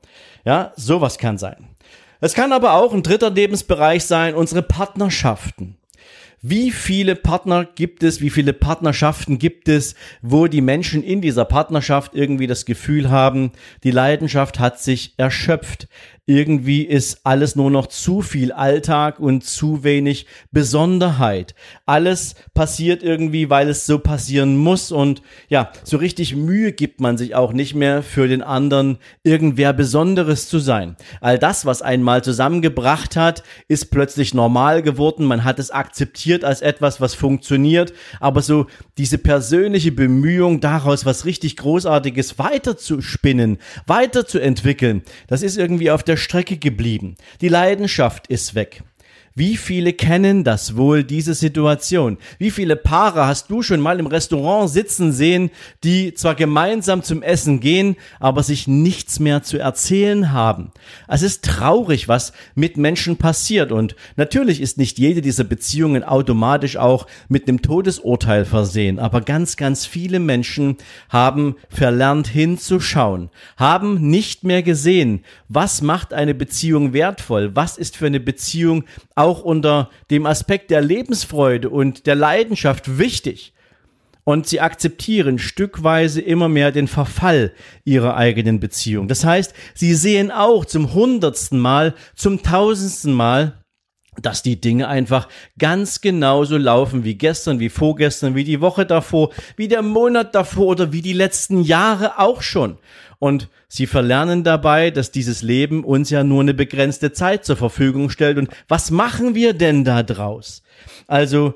Ja, 0.46 0.72
sowas 0.78 1.18
kann 1.18 1.38
sein. 1.38 1.68
Es 2.22 2.34
kann 2.34 2.54
aber 2.54 2.74
auch 2.74 2.94
ein 2.94 3.04
dritter 3.04 3.32
Lebensbereich 3.32 4.06
sein, 4.06 4.34
unsere 4.34 4.62
Partnerschaften. 4.62 5.78
Wie 6.42 6.70
viele 6.70 7.16
Partner 7.16 7.66
gibt 7.66 8.04
es, 8.04 8.22
wie 8.22 8.30
viele 8.30 8.54
Partnerschaften 8.54 9.40
gibt 9.40 9.68
es, 9.68 9.96
wo 10.22 10.46
die 10.46 10.62
Menschen 10.62 11.02
in 11.02 11.20
dieser 11.20 11.46
Partnerschaft 11.46 12.14
irgendwie 12.14 12.46
das 12.46 12.66
Gefühl 12.66 13.10
haben, 13.10 13.52
die 13.84 13.92
Leidenschaft 13.92 14.60
hat 14.60 14.80
sich 14.80 15.16
erschöpft 15.18 15.88
irgendwie 16.28 16.84
ist 16.84 17.22
alles 17.24 17.56
nur 17.56 17.72
noch 17.72 17.88
zu 17.88 18.22
viel 18.22 18.52
Alltag 18.52 19.18
und 19.18 19.46
zu 19.46 19.86
wenig 19.86 20.28
Besonderheit. 20.52 21.56
Alles 21.86 22.36
passiert 22.54 23.02
irgendwie, 23.02 23.50
weil 23.50 23.70
es 23.70 23.86
so 23.86 23.98
passieren 23.98 24.58
muss 24.58 24.92
und 24.92 25.22
ja, 25.48 25.72
so 25.86 25.96
richtig 25.96 26.36
Mühe 26.36 26.74
gibt 26.74 27.00
man 27.00 27.18
sich 27.18 27.34
auch 27.34 27.54
nicht 27.54 27.76
mehr 27.76 28.04
für 28.04 28.28
den 28.28 28.42
anderen 28.42 28.98
irgendwer 29.24 29.72
Besonderes 29.72 30.50
zu 30.50 30.60
sein. 30.60 30.98
All 31.22 31.40
das, 31.40 31.66
was 31.66 31.82
einmal 31.82 32.26
zusammengebracht 32.26 33.16
hat, 33.16 33.44
ist 33.70 33.90
plötzlich 33.90 34.34
normal 34.34 34.82
geworden. 34.82 35.24
Man 35.24 35.46
hat 35.46 35.60
es 35.60 35.72
akzeptiert 35.72 36.44
als 36.44 36.62
etwas, 36.62 37.00
was 37.00 37.14
funktioniert, 37.14 37.94
aber 38.20 38.42
so 38.42 38.68
diese 38.98 39.18
persönliche 39.18 39.94
Bemühung 39.94 40.60
daraus 40.60 41.06
was 41.06 41.24
richtig 41.24 41.56
Großartiges 41.56 42.38
weiterzuspinnen, 42.38 43.60
weiterzuentwickeln, 43.86 45.04
das 45.28 45.42
ist 45.42 45.58
irgendwie 45.58 45.90
auf 45.90 46.04
der 46.04 46.17
Strecke 46.18 46.58
geblieben. 46.58 47.16
Die 47.42 47.50
Leidenschaft 47.50 48.28
ist 48.28 48.56
weg. 48.56 48.84
Wie 49.38 49.56
viele 49.56 49.94
kennen 49.94 50.44
das 50.44 50.78
wohl, 50.78 51.04
diese 51.04 51.36
Situation? 51.36 52.18
Wie 52.40 52.50
viele 52.50 52.76
Paare 52.76 53.28
hast 53.28 53.52
du 53.52 53.62
schon 53.62 53.80
mal 53.80 54.00
im 54.00 54.08
Restaurant 54.08 54.68
sitzen 54.68 55.12
sehen, 55.12 55.52
die 55.84 56.16
zwar 56.16 56.34
gemeinsam 56.34 57.04
zum 57.04 57.22
Essen 57.22 57.60
gehen, 57.60 57.98
aber 58.20 58.42
sich 58.42 58.68
nichts 58.68 59.20
mehr 59.20 59.44
zu 59.44 59.60
erzählen 59.60 60.32
haben? 60.32 60.72
Es 61.08 61.22
ist 61.22 61.46
traurig, 61.46 62.08
was 62.08 62.34
mit 62.56 62.78
Menschen 62.78 63.18
passiert 63.18 63.72
und 63.72 63.96
natürlich 64.16 64.60
ist 64.60 64.80
nicht 64.80 64.98
jede 64.98 65.22
dieser 65.22 65.44
Beziehungen 65.44 66.04
automatisch 66.04 66.76
auch 66.78 67.06
mit 67.30 67.48
einem 67.48 67.62
Todesurteil 67.62 68.44
versehen, 68.44 68.98
aber 68.98 69.22
ganz, 69.22 69.56
ganz 69.56 69.86
viele 69.86 70.20
Menschen 70.20 70.78
haben 71.10 71.58
verlernt 71.70 72.28
hinzuschauen, 72.28 73.30
haben 73.56 74.10
nicht 74.10 74.44
mehr 74.44 74.64
gesehen, 74.64 75.24
was 75.48 75.84
macht 75.84 76.12
eine 76.12 76.34
Beziehung 76.34 76.92
wertvoll, 76.92 77.56
was 77.56 77.78
ist 77.78 77.98
für 77.98 78.08
eine 78.08 78.20
Beziehung 78.20 78.84
unter 79.42 79.90
dem 80.10 80.26
Aspekt 80.26 80.72
der 80.72 80.82
Lebensfreude 80.82 81.70
und 81.70 82.08
der 82.08 82.16
Leidenschaft 82.16 82.98
wichtig. 82.98 83.54
und 84.28 84.46
sie 84.46 84.60
akzeptieren 84.60 85.40
stückweise 85.40 86.20
immer 86.20 86.50
mehr 86.50 86.74
den 86.74 86.90
Verfall 86.90 87.54
ihrer 87.86 88.18
eigenen 88.18 88.60
Beziehung. 88.60 89.08
Das 89.08 89.24
heißt, 89.24 89.54
sie 89.74 89.94
sehen 89.94 90.32
auch 90.32 90.66
zum 90.66 90.94
hundertsten 90.94 91.58
Mal, 91.58 91.94
zum 92.14 92.44
tausendsten 92.44 93.14
Mal, 93.14 93.64
dass 94.22 94.42
die 94.42 94.60
Dinge 94.60 94.88
einfach 94.88 95.28
ganz 95.60 96.02
genauso 96.02 96.58
laufen 96.58 97.04
wie 97.04 97.16
gestern, 97.16 97.60
wie 97.60 97.70
vorgestern, 97.70 98.36
wie 98.36 98.44
die 98.44 98.62
Woche 98.62 98.86
davor, 98.86 99.32
wie 99.56 99.68
der 99.68 99.82
Monat 99.82 100.34
davor 100.36 100.68
oder 100.68 100.92
wie 100.92 101.02
die 101.02 101.14
letzten 101.14 101.62
Jahre 101.62 102.20
auch 102.20 102.42
schon. 102.42 102.78
Und 103.20 103.50
sie 103.68 103.88
verlernen 103.88 104.44
dabei, 104.44 104.92
dass 104.92 105.12
dieses 105.12 105.42
Leben 105.42 105.84
uns 105.84 106.10
ja 106.10 106.24
nur 106.24 106.42
eine 106.42 106.54
begrenzte 106.54 107.12
Zeit 107.12 107.46
zur 107.46 107.58
Verfügung 107.58 108.10
stellt. 108.10 108.38
Und 108.38 108.50
was 108.68 108.92
machen 108.92 109.34
wir 109.34 109.54
denn 109.54 109.84
da 109.84 110.04
draus? 110.04 110.62
Also, 111.08 111.56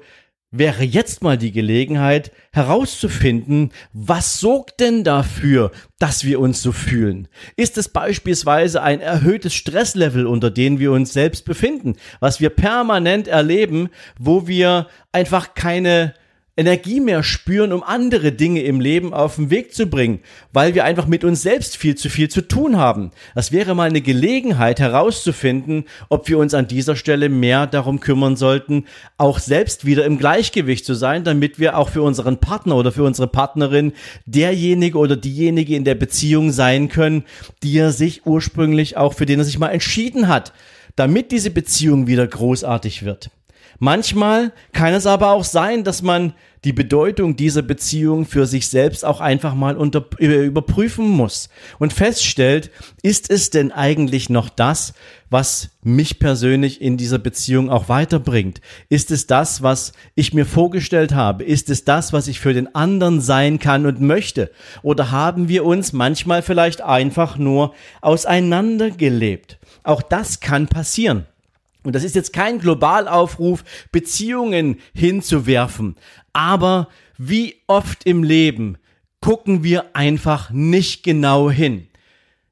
wäre 0.52 0.84
jetzt 0.84 1.24
mal 1.24 1.38
die 1.38 1.54
Gelegenheit 1.54 2.32
herauszufinden, 2.52 3.72
was 3.94 4.40
sorgt 4.40 4.82
denn 4.82 5.06
dafür, 5.06 5.72
dass 5.98 6.26
wir 6.26 6.40
uns 6.42 6.62
so 6.62 6.74
fühlen? 6.74 7.30
Ist 7.56 7.78
es 7.78 7.88
beispielsweise 7.88 8.82
ein 8.84 9.00
erhöhtes 9.00 9.54
Stresslevel, 9.54 10.28
unter 10.28 10.52
dem 10.52 10.80
wir 10.80 10.92
uns 10.92 11.14
selbst 11.14 11.46
befinden, 11.46 11.96
was 12.20 12.42
wir 12.42 12.50
permanent 12.50 13.30
erleben, 13.30 13.90
wo 14.20 14.48
wir 14.48 14.88
einfach 15.14 15.54
keine 15.56 16.14
Energie 16.58 17.00
mehr 17.00 17.24
spüren, 17.24 17.72
um 17.72 17.82
andere 17.82 18.34
Dinge 18.34 18.62
im 18.64 18.82
Leben 18.82 19.14
auf 19.14 19.38
den 19.38 19.50
Weg 19.50 19.74
zu 19.74 19.88
bringen, 19.88 20.20
weil 20.52 20.76
wir 20.76 20.84
einfach 20.84 21.08
mit 21.08 21.24
uns 21.24 21.42
selbst 21.42 21.78
viel 21.78 21.96
zu 21.96 22.10
viel 22.10 22.30
zu 22.30 22.42
tun 22.42 22.78
haben. 22.78 23.12
Das 23.36 23.54
wäre 23.54 23.74
mal 23.74 23.90
eine 23.90 24.02
Gelegenheit 24.02 24.80
herauszufinden, 24.82 25.86
ob 26.10 26.28
wir 26.28 26.38
uns 26.38 26.54
an 26.54 26.68
dieser 26.68 26.98
Stelle 26.98 27.30
mehr 27.30 27.68
darum 27.68 28.02
kümmern 28.02 28.36
sollten, 28.36 28.86
auch 29.18 29.40
selbst 29.40 29.86
wieder 29.86 30.06
im 30.06 30.18
Gleichgewicht 30.18 30.86
zu 30.86 30.94
sein, 30.94 31.24
damit 31.24 31.58
wir 31.58 31.78
auch 31.78 31.90
für 31.90 32.02
unseren 32.02 32.38
Partner 32.38 32.76
oder 32.76 32.92
für 32.92 33.04
unsere 33.04 33.28
Partnerin 33.28 33.94
derjenige 34.26 34.98
oder 34.98 35.16
diejenige 35.16 35.76
in 35.78 35.86
der 35.86 35.96
Beziehung 35.96 36.52
sein 36.52 36.90
können, 36.90 37.24
die 37.64 37.78
er 37.78 37.92
sich 37.92 38.26
ursprünglich 38.26 38.98
auch 38.98 39.14
für 39.14 39.26
den 39.26 39.40
er 39.40 39.46
sich 39.46 39.58
mal 39.58 39.70
entschieden 39.70 40.28
hat, 40.28 40.52
damit 40.96 41.32
diese 41.32 41.52
Beziehung 41.52 42.08
wieder 42.08 42.28
großartig 42.28 43.04
wird. 43.04 43.30
Manchmal 43.84 44.54
kann 44.74 44.94
es 44.94 45.08
aber 45.08 45.32
auch 45.32 45.44
sein, 45.44 45.84
dass 45.84 46.04
man 46.04 46.36
die 46.64 46.72
Bedeutung 46.72 47.36
dieser 47.36 47.64
Beziehung 47.64 48.28
für 48.28 48.46
sich 48.46 48.68
selbst 48.68 49.04
auch 49.04 49.20
einfach 49.20 49.56
mal 49.56 49.76
unter, 49.76 50.06
überprüfen 50.20 51.10
muss 51.10 51.50
und 51.80 51.92
feststellt, 51.92 52.70
ist 53.02 53.32
es 53.32 53.50
denn 53.50 53.72
eigentlich 53.72 54.30
noch 54.30 54.50
das, 54.50 54.94
was 55.32 55.72
mich 55.82 56.20
persönlich 56.20 56.80
in 56.80 56.96
dieser 56.96 57.18
Beziehung 57.18 57.72
auch 57.72 57.90
weiterbringt? 57.90 58.62
Ist 58.90 59.10
es 59.10 59.26
das, 59.26 59.64
was 59.64 59.94
ich 60.14 60.32
mir 60.32 60.46
vorgestellt 60.46 61.16
habe? 61.16 61.44
Ist 61.44 61.72
es 61.72 61.84
das, 61.84 62.14
was 62.14 62.28
ich 62.28 62.40
für 62.40 62.54
den 62.54 62.76
anderen 62.76 63.20
sein 63.20 63.58
kann 63.58 63.88
und 63.88 64.00
möchte? 64.00 64.52
Oder 64.84 65.10
haben 65.10 65.50
wir 65.50 65.66
uns 65.66 65.92
manchmal 65.92 66.44
vielleicht 66.44 66.84
einfach 66.84 67.40
nur 67.40 67.74
auseinandergelebt? 68.02 69.58
Auch 69.82 70.04
das 70.04 70.40
kann 70.40 70.68
passieren. 70.68 71.26
Und 71.84 71.96
das 71.96 72.04
ist 72.04 72.16
jetzt 72.16 72.34
kein 72.34 72.60
Globalaufruf, 72.60 73.64
Beziehungen 73.92 74.78
hinzuwerfen. 74.94 75.96
Aber 76.34 76.88
wie 77.18 77.62
oft 77.68 78.06
im 78.06 78.24
Leben 78.24 78.78
gucken 79.20 79.64
wir 79.64 79.96
einfach 79.96 80.52
nicht 80.52 81.04
genau 81.04 81.50
hin. 81.52 81.88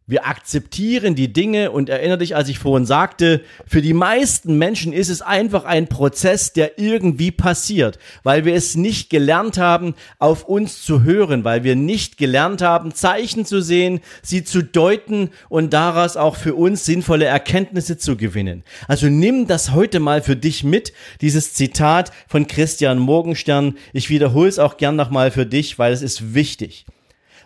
Wir 0.10 0.26
akzeptieren 0.26 1.14
die 1.14 1.32
Dinge 1.32 1.70
und 1.70 1.88
erinnere 1.88 2.18
dich, 2.18 2.36
als 2.36 2.50
ich 2.50 2.58
vorhin 2.58 2.88
sagte, 2.88 3.42
für 3.68 3.84
die 3.84 3.94
meisten 3.94 4.58
Menschen 4.58 4.92
ist 4.92 5.10
es 5.10 5.22
einfach 5.22 5.66
ein 5.66 5.86
Prozess, 5.86 6.52
der 6.52 6.80
irgendwie 6.80 7.30
passiert, 7.30 8.00
weil 8.24 8.44
wir 8.44 8.56
es 8.56 8.76
nicht 8.76 9.12
gelernt 9.12 9.60
haben, 9.60 9.94
auf 10.18 10.46
uns 10.46 10.82
zu 10.82 11.04
hören, 11.04 11.44
weil 11.44 11.64
wir 11.64 11.76
nicht 11.76 12.18
gelernt 12.18 12.64
haben, 12.64 12.96
Zeichen 12.96 13.46
zu 13.46 13.62
sehen, 13.62 14.00
sie 14.24 14.44
zu 14.44 14.64
deuten 14.64 15.30
und 15.48 15.74
daraus 15.74 16.18
auch 16.18 16.38
für 16.38 16.56
uns 16.56 16.86
sinnvolle 16.86 17.26
Erkenntnisse 17.26 18.00
zu 18.00 18.18
gewinnen. 18.18 18.64
Also 18.88 19.10
nimm 19.10 19.46
das 19.46 19.74
heute 19.74 20.00
mal 20.00 20.24
für 20.24 20.36
dich 20.36 20.64
mit, 20.64 20.92
dieses 21.22 21.54
Zitat 21.54 22.12
von 22.28 22.48
Christian 22.48 22.98
Morgenstern. 22.98 23.78
Ich 23.94 24.10
wiederhole 24.10 24.50
es 24.50 24.58
auch 24.58 24.78
gern 24.78 24.96
nochmal 24.96 25.30
für 25.30 25.46
dich, 25.46 25.78
weil 25.78 25.94
es 25.94 26.02
ist 26.02 26.34
wichtig. 26.34 26.88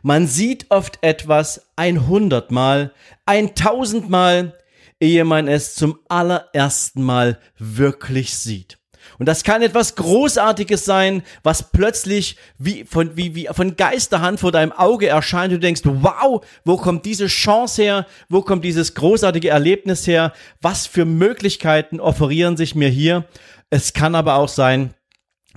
Man 0.06 0.28
sieht 0.28 0.66
oft 0.70 1.00
etwas 1.02 1.70
ein 1.78 2.08
hundertmal, 2.08 2.92
ein 3.26 3.56
tausendmal, 3.56 4.54
ehe 5.00 5.24
man 5.24 5.48
es 5.48 5.76
zum 5.76 5.98
allerersten 6.10 7.02
Mal 7.02 7.40
wirklich 7.58 8.36
sieht. 8.36 8.78
Und 9.18 9.28
das 9.28 9.46
kann 9.46 9.62
etwas 9.62 9.96
Großartiges 9.96 10.84
sein, 10.84 11.24
was 11.42 11.72
plötzlich 11.72 12.36
wie 12.58 12.84
von, 12.84 13.16
wie, 13.16 13.34
wie 13.34 13.48
von 13.50 13.78
Geisterhand 13.78 14.42
vor 14.42 14.52
deinem 14.52 14.74
Auge 14.74 15.08
erscheint. 15.08 15.54
Du 15.54 15.60
denkst, 15.60 15.84
wow, 15.86 16.46
wo 16.66 16.76
kommt 16.76 17.06
diese 17.06 17.28
Chance 17.28 17.82
her? 17.82 18.08
Wo 18.28 18.42
kommt 18.42 18.66
dieses 18.66 18.96
großartige 18.96 19.50
Erlebnis 19.50 20.06
her? 20.06 20.34
Was 20.62 20.86
für 20.86 21.06
Möglichkeiten 21.06 22.02
offerieren 22.02 22.58
sich 22.58 22.76
mir 22.76 22.90
hier? 22.90 23.26
Es 23.70 23.94
kann 23.94 24.16
aber 24.16 24.36
auch 24.36 24.50
sein, 24.50 24.94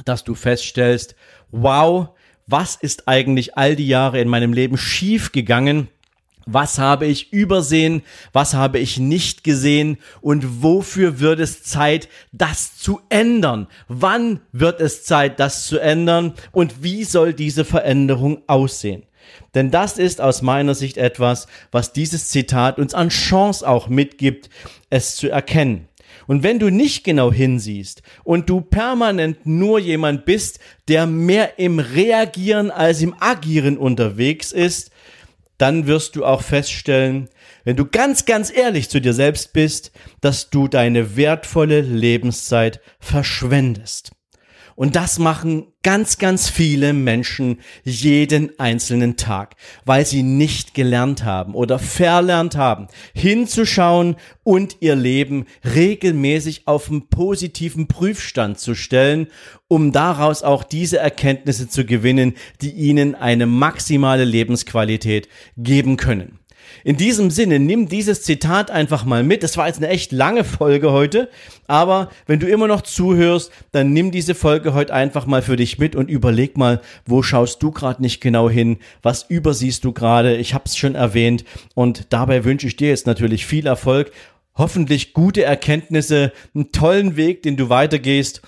dass 0.05 0.23
du 0.23 0.37
feststellst, 0.37 1.17
wow, 1.51 2.11
was 2.47 2.77
ist 2.77 3.09
eigentlich 3.09 3.57
all 3.57 3.77
die 3.77 3.89
Jahre 3.89 4.21
in 4.21 4.29
meinem 4.29 4.53
Leben 4.53 4.77
schief 4.77 5.33
gegangen? 5.33 5.89
Was 6.49 6.79
habe 6.79 7.07
ich 7.07 7.33
übersehen? 7.33 8.03
Was 8.33 8.55
habe 8.55 8.79
ich 8.79 9.01
nicht 9.01 9.43
gesehen? 9.43 9.99
Und 10.21 10.63
wofür 10.63 11.19
wird 11.19 11.41
es 11.41 11.65
Zeit, 11.65 12.09
das 12.31 12.77
zu 12.77 13.01
ändern? 13.09 13.67
Wann 13.89 14.41
wird 14.53 14.81
es 14.81 15.05
Zeit, 15.05 15.41
das 15.41 15.67
zu 15.67 15.81
ändern? 15.81 16.35
Und 16.53 16.85
wie 16.85 17.03
soll 17.03 17.35
diese 17.35 17.65
Veränderung 17.65 18.43
aussehen? 18.47 19.03
Denn 19.57 19.73
das 19.73 19.99
ist 19.99 20.21
aus 20.21 20.41
meiner 20.41 20.77
Sicht 20.77 20.99
etwas, 20.99 21.49
was 21.73 21.93
dieses 21.93 22.29
Zitat 22.29 22.79
uns 22.79 22.95
an 22.95 23.09
Chance 23.09 23.69
auch 23.69 23.89
mitgibt, 23.89 24.49
es 24.89 25.17
zu 25.17 25.29
erkennen. 25.29 25.89
Und 26.27 26.43
wenn 26.43 26.59
du 26.59 26.71
nicht 26.71 27.05
genau 27.05 27.33
hinsiehst 27.33 28.03
und 28.25 28.49
du 28.49 28.61
permanent 28.61 29.47
nur 29.47 29.79
jemand 29.79 30.25
bist, 30.25 30.59
der 30.89 31.07
mehr 31.07 31.59
im 31.59 31.79
Reagieren 31.79 32.71
als 32.71 33.03
im 33.03 33.15
Agieren 33.21 33.79
unterwegs 33.79 34.53
ist, 34.53 34.91
dann 35.59 35.87
wirst 35.87 36.17
du 36.17 36.25
auch 36.25 36.43
feststellen, 36.43 37.29
wenn 37.65 37.77
du 37.77 37.87
ganz, 37.87 38.27
ganz 38.27 38.55
ehrlich 38.55 38.91
zu 38.91 39.01
dir 39.01 39.15
selbst 39.15 39.53
bist, 39.53 39.91
dass 40.21 40.51
du 40.51 40.69
deine 40.69 41.17
wertvolle 41.17 41.81
Lebenszeit 41.81 42.81
verschwendest. 43.01 44.16
Und 44.77 44.95
das 44.95 45.19
machen 45.19 45.67
ganz, 45.83 46.19
ganz 46.19 46.51
viele 46.51 46.93
Menschen 46.93 47.61
jeden 47.83 48.59
einzelnen 48.61 49.17
Tag, 49.17 49.57
weil 49.87 50.05
sie 50.05 50.23
nicht 50.23 50.75
gelernt 50.75 51.25
haben 51.25 51.55
oder 51.55 51.79
verlernt 51.79 52.57
haben, 52.57 52.89
hinzuschauen 53.15 54.17
und 54.45 54.77
ihr 54.81 54.95
Leben 54.95 55.47
regelmäßig 55.65 56.69
auf 56.69 56.91
einen 56.91 57.09
positiven 57.09 57.89
Prüfstand 57.89 58.61
zu 58.61 58.75
stellen, 58.75 59.29
um 59.67 59.93
daraus 59.93 60.43
auch 60.43 60.63
diese 60.63 60.99
Erkenntnisse 60.99 61.69
zu 61.69 61.87
gewinnen, 61.87 62.35
die 62.61 62.71
ihnen 62.71 63.15
eine 63.15 63.47
maximale 63.47 64.25
Lebensqualität 64.25 65.29
geben 65.57 65.97
können. 65.97 66.39
In 66.85 66.97
diesem 66.97 67.31
Sinne, 67.31 67.59
nimm 67.59 67.89
dieses 67.89 68.23
Zitat 68.23 68.71
einfach 68.71 69.05
mal 69.05 69.23
mit. 69.23 69.43
Das 69.43 69.57
war 69.57 69.67
jetzt 69.67 69.79
eine 69.79 69.89
echt 69.89 70.13
lange 70.13 70.45
Folge 70.45 70.93
heute, 70.93 71.29
aber 71.67 72.11
wenn 72.27 72.41
du 72.41 72.47
immer 72.47 72.67
noch 72.67 72.83
zuhörst, 72.83 73.51
dann 73.73 73.93
nimm 73.93 74.11
diese 74.11 74.35
Folge 74.35 74.75
heute 74.75 74.95
einfach 74.95 75.27
mal 75.27 75.43
für 75.43 75.57
dich 75.57 75.79
mit 75.79 75.97
und 75.97 76.11
überleg 76.11 76.57
mal, 76.57 76.81
wo 77.05 77.23
schaust 77.23 77.63
du 77.63 77.71
gerade 77.71 78.03
nicht 78.03 78.21
genau 78.21 78.49
hin, 78.49 78.79
was 79.03 79.25
übersiehst 79.29 79.85
du 79.85 79.93
gerade. 79.93 80.37
Ich 80.37 80.55
habe 80.55 80.65
es 80.67 80.77
schon 80.77 80.95
erwähnt 80.95 81.45
und 81.75 82.13
dabei 82.13 82.45
wünsche 82.45 82.67
ich 82.67 82.77
dir 82.77 82.89
jetzt 82.89 83.07
natürlich 83.07 83.47
viel 83.47 83.67
Erfolg 83.67 84.13
hoffentlich 84.57 85.13
gute 85.13 85.45
Erkenntnisse, 85.45 86.33
einen 86.55 86.73
tollen 86.73 87.17
Weg, 87.17 87.43
den 87.43 87.57
du 87.57 87.69
weitergehst. 87.69 88.43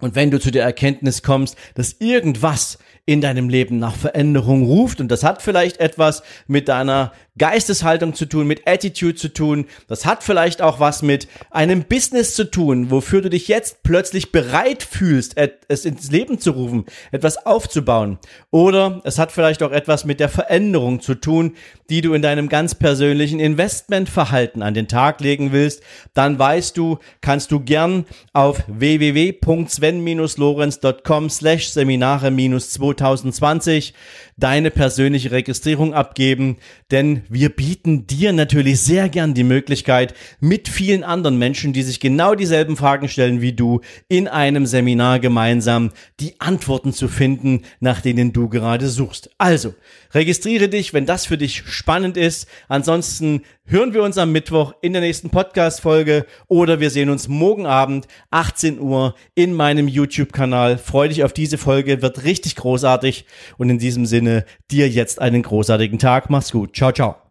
Und 0.00 0.14
wenn 0.14 0.30
du 0.30 0.40
zu 0.40 0.50
der 0.50 0.64
Erkenntnis 0.64 1.22
kommst, 1.22 1.56
dass 1.74 1.96
irgendwas 2.00 2.78
in 3.06 3.20
deinem 3.20 3.48
Leben 3.48 3.78
nach 3.78 3.96
Veränderung 3.96 4.64
ruft. 4.64 5.00
Und 5.00 5.08
das 5.08 5.24
hat 5.24 5.42
vielleicht 5.42 5.78
etwas 5.78 6.22
mit 6.46 6.68
deiner 6.68 7.12
Geisteshaltung 7.40 8.14
zu 8.14 8.26
tun, 8.26 8.46
mit 8.46 8.68
Attitude 8.68 9.14
zu 9.14 9.32
tun. 9.32 9.64
Das 9.88 10.04
hat 10.04 10.22
vielleicht 10.22 10.60
auch 10.60 10.78
was 10.78 11.00
mit 11.00 11.26
einem 11.50 11.84
Business 11.84 12.34
zu 12.34 12.44
tun, 12.44 12.90
wofür 12.90 13.22
du 13.22 13.30
dich 13.30 13.48
jetzt 13.48 13.82
plötzlich 13.82 14.30
bereit 14.30 14.82
fühlst, 14.82 15.38
es 15.68 15.86
ins 15.86 16.10
Leben 16.10 16.38
zu 16.38 16.50
rufen, 16.50 16.84
etwas 17.12 17.46
aufzubauen. 17.46 18.18
Oder 18.50 19.00
es 19.04 19.18
hat 19.18 19.32
vielleicht 19.32 19.62
auch 19.62 19.72
etwas 19.72 20.04
mit 20.04 20.20
der 20.20 20.28
Veränderung 20.28 21.00
zu 21.00 21.14
tun, 21.14 21.56
die 21.88 22.02
du 22.02 22.12
in 22.12 22.20
deinem 22.20 22.50
ganz 22.50 22.74
persönlichen 22.74 23.40
Investmentverhalten 23.40 24.60
an 24.62 24.74
den 24.74 24.86
Tag 24.86 25.22
legen 25.22 25.52
willst. 25.52 25.82
Dann 26.12 26.38
weißt 26.38 26.76
du, 26.76 26.98
kannst 27.22 27.52
du 27.52 27.60
gern 27.60 28.04
auf 28.34 28.62
www.sven-lorenz.com 28.68 31.30
slash 31.30 31.70
Seminare 31.70 32.30
2020 32.30 33.94
deine 34.40 34.70
persönliche 34.70 35.30
Registrierung 35.30 35.94
abgeben, 35.94 36.56
denn 36.90 37.22
wir 37.28 37.50
bieten 37.50 38.06
dir 38.06 38.32
natürlich 38.32 38.80
sehr 38.80 39.08
gern 39.08 39.34
die 39.34 39.44
Möglichkeit, 39.44 40.14
mit 40.40 40.68
vielen 40.68 41.04
anderen 41.04 41.38
Menschen, 41.38 41.72
die 41.72 41.82
sich 41.82 42.00
genau 42.00 42.34
dieselben 42.34 42.76
Fragen 42.76 43.08
stellen 43.08 43.40
wie 43.40 43.52
du, 43.52 43.80
in 44.08 44.26
einem 44.26 44.66
Seminar 44.66 45.20
gemeinsam 45.20 45.90
die 46.18 46.40
Antworten 46.40 46.92
zu 46.92 47.06
finden, 47.06 47.62
nach 47.78 48.00
denen 48.00 48.32
du 48.32 48.48
gerade 48.48 48.88
suchst. 48.88 49.30
Also, 49.38 49.74
registriere 50.12 50.68
dich, 50.68 50.92
wenn 50.92 51.06
das 51.06 51.26
für 51.26 51.38
dich 51.38 51.62
spannend 51.66 52.16
ist. 52.16 52.48
Ansonsten 52.68 53.42
hören 53.70 53.94
wir 53.94 54.02
uns 54.02 54.18
am 54.18 54.32
Mittwoch 54.32 54.74
in 54.82 54.92
der 54.92 55.00
nächsten 55.00 55.30
Podcast-Folge 55.30 56.26
oder 56.48 56.80
wir 56.80 56.90
sehen 56.90 57.08
uns 57.08 57.28
morgen 57.28 57.66
Abend 57.66 58.08
18 58.32 58.80
Uhr 58.80 59.14
in 59.36 59.54
meinem 59.54 59.86
YouTube-Kanal. 59.86 60.76
Freu 60.76 61.06
dich 61.06 61.22
auf 61.22 61.32
diese 61.32 61.56
Folge, 61.56 62.02
wird 62.02 62.24
richtig 62.24 62.56
großartig 62.56 63.26
und 63.58 63.70
in 63.70 63.78
diesem 63.78 64.06
Sinne 64.06 64.44
dir 64.72 64.88
jetzt 64.88 65.20
einen 65.20 65.42
großartigen 65.42 66.00
Tag. 66.00 66.30
Mach's 66.30 66.50
gut. 66.50 66.74
Ciao, 66.74 66.90
ciao. 66.90 67.29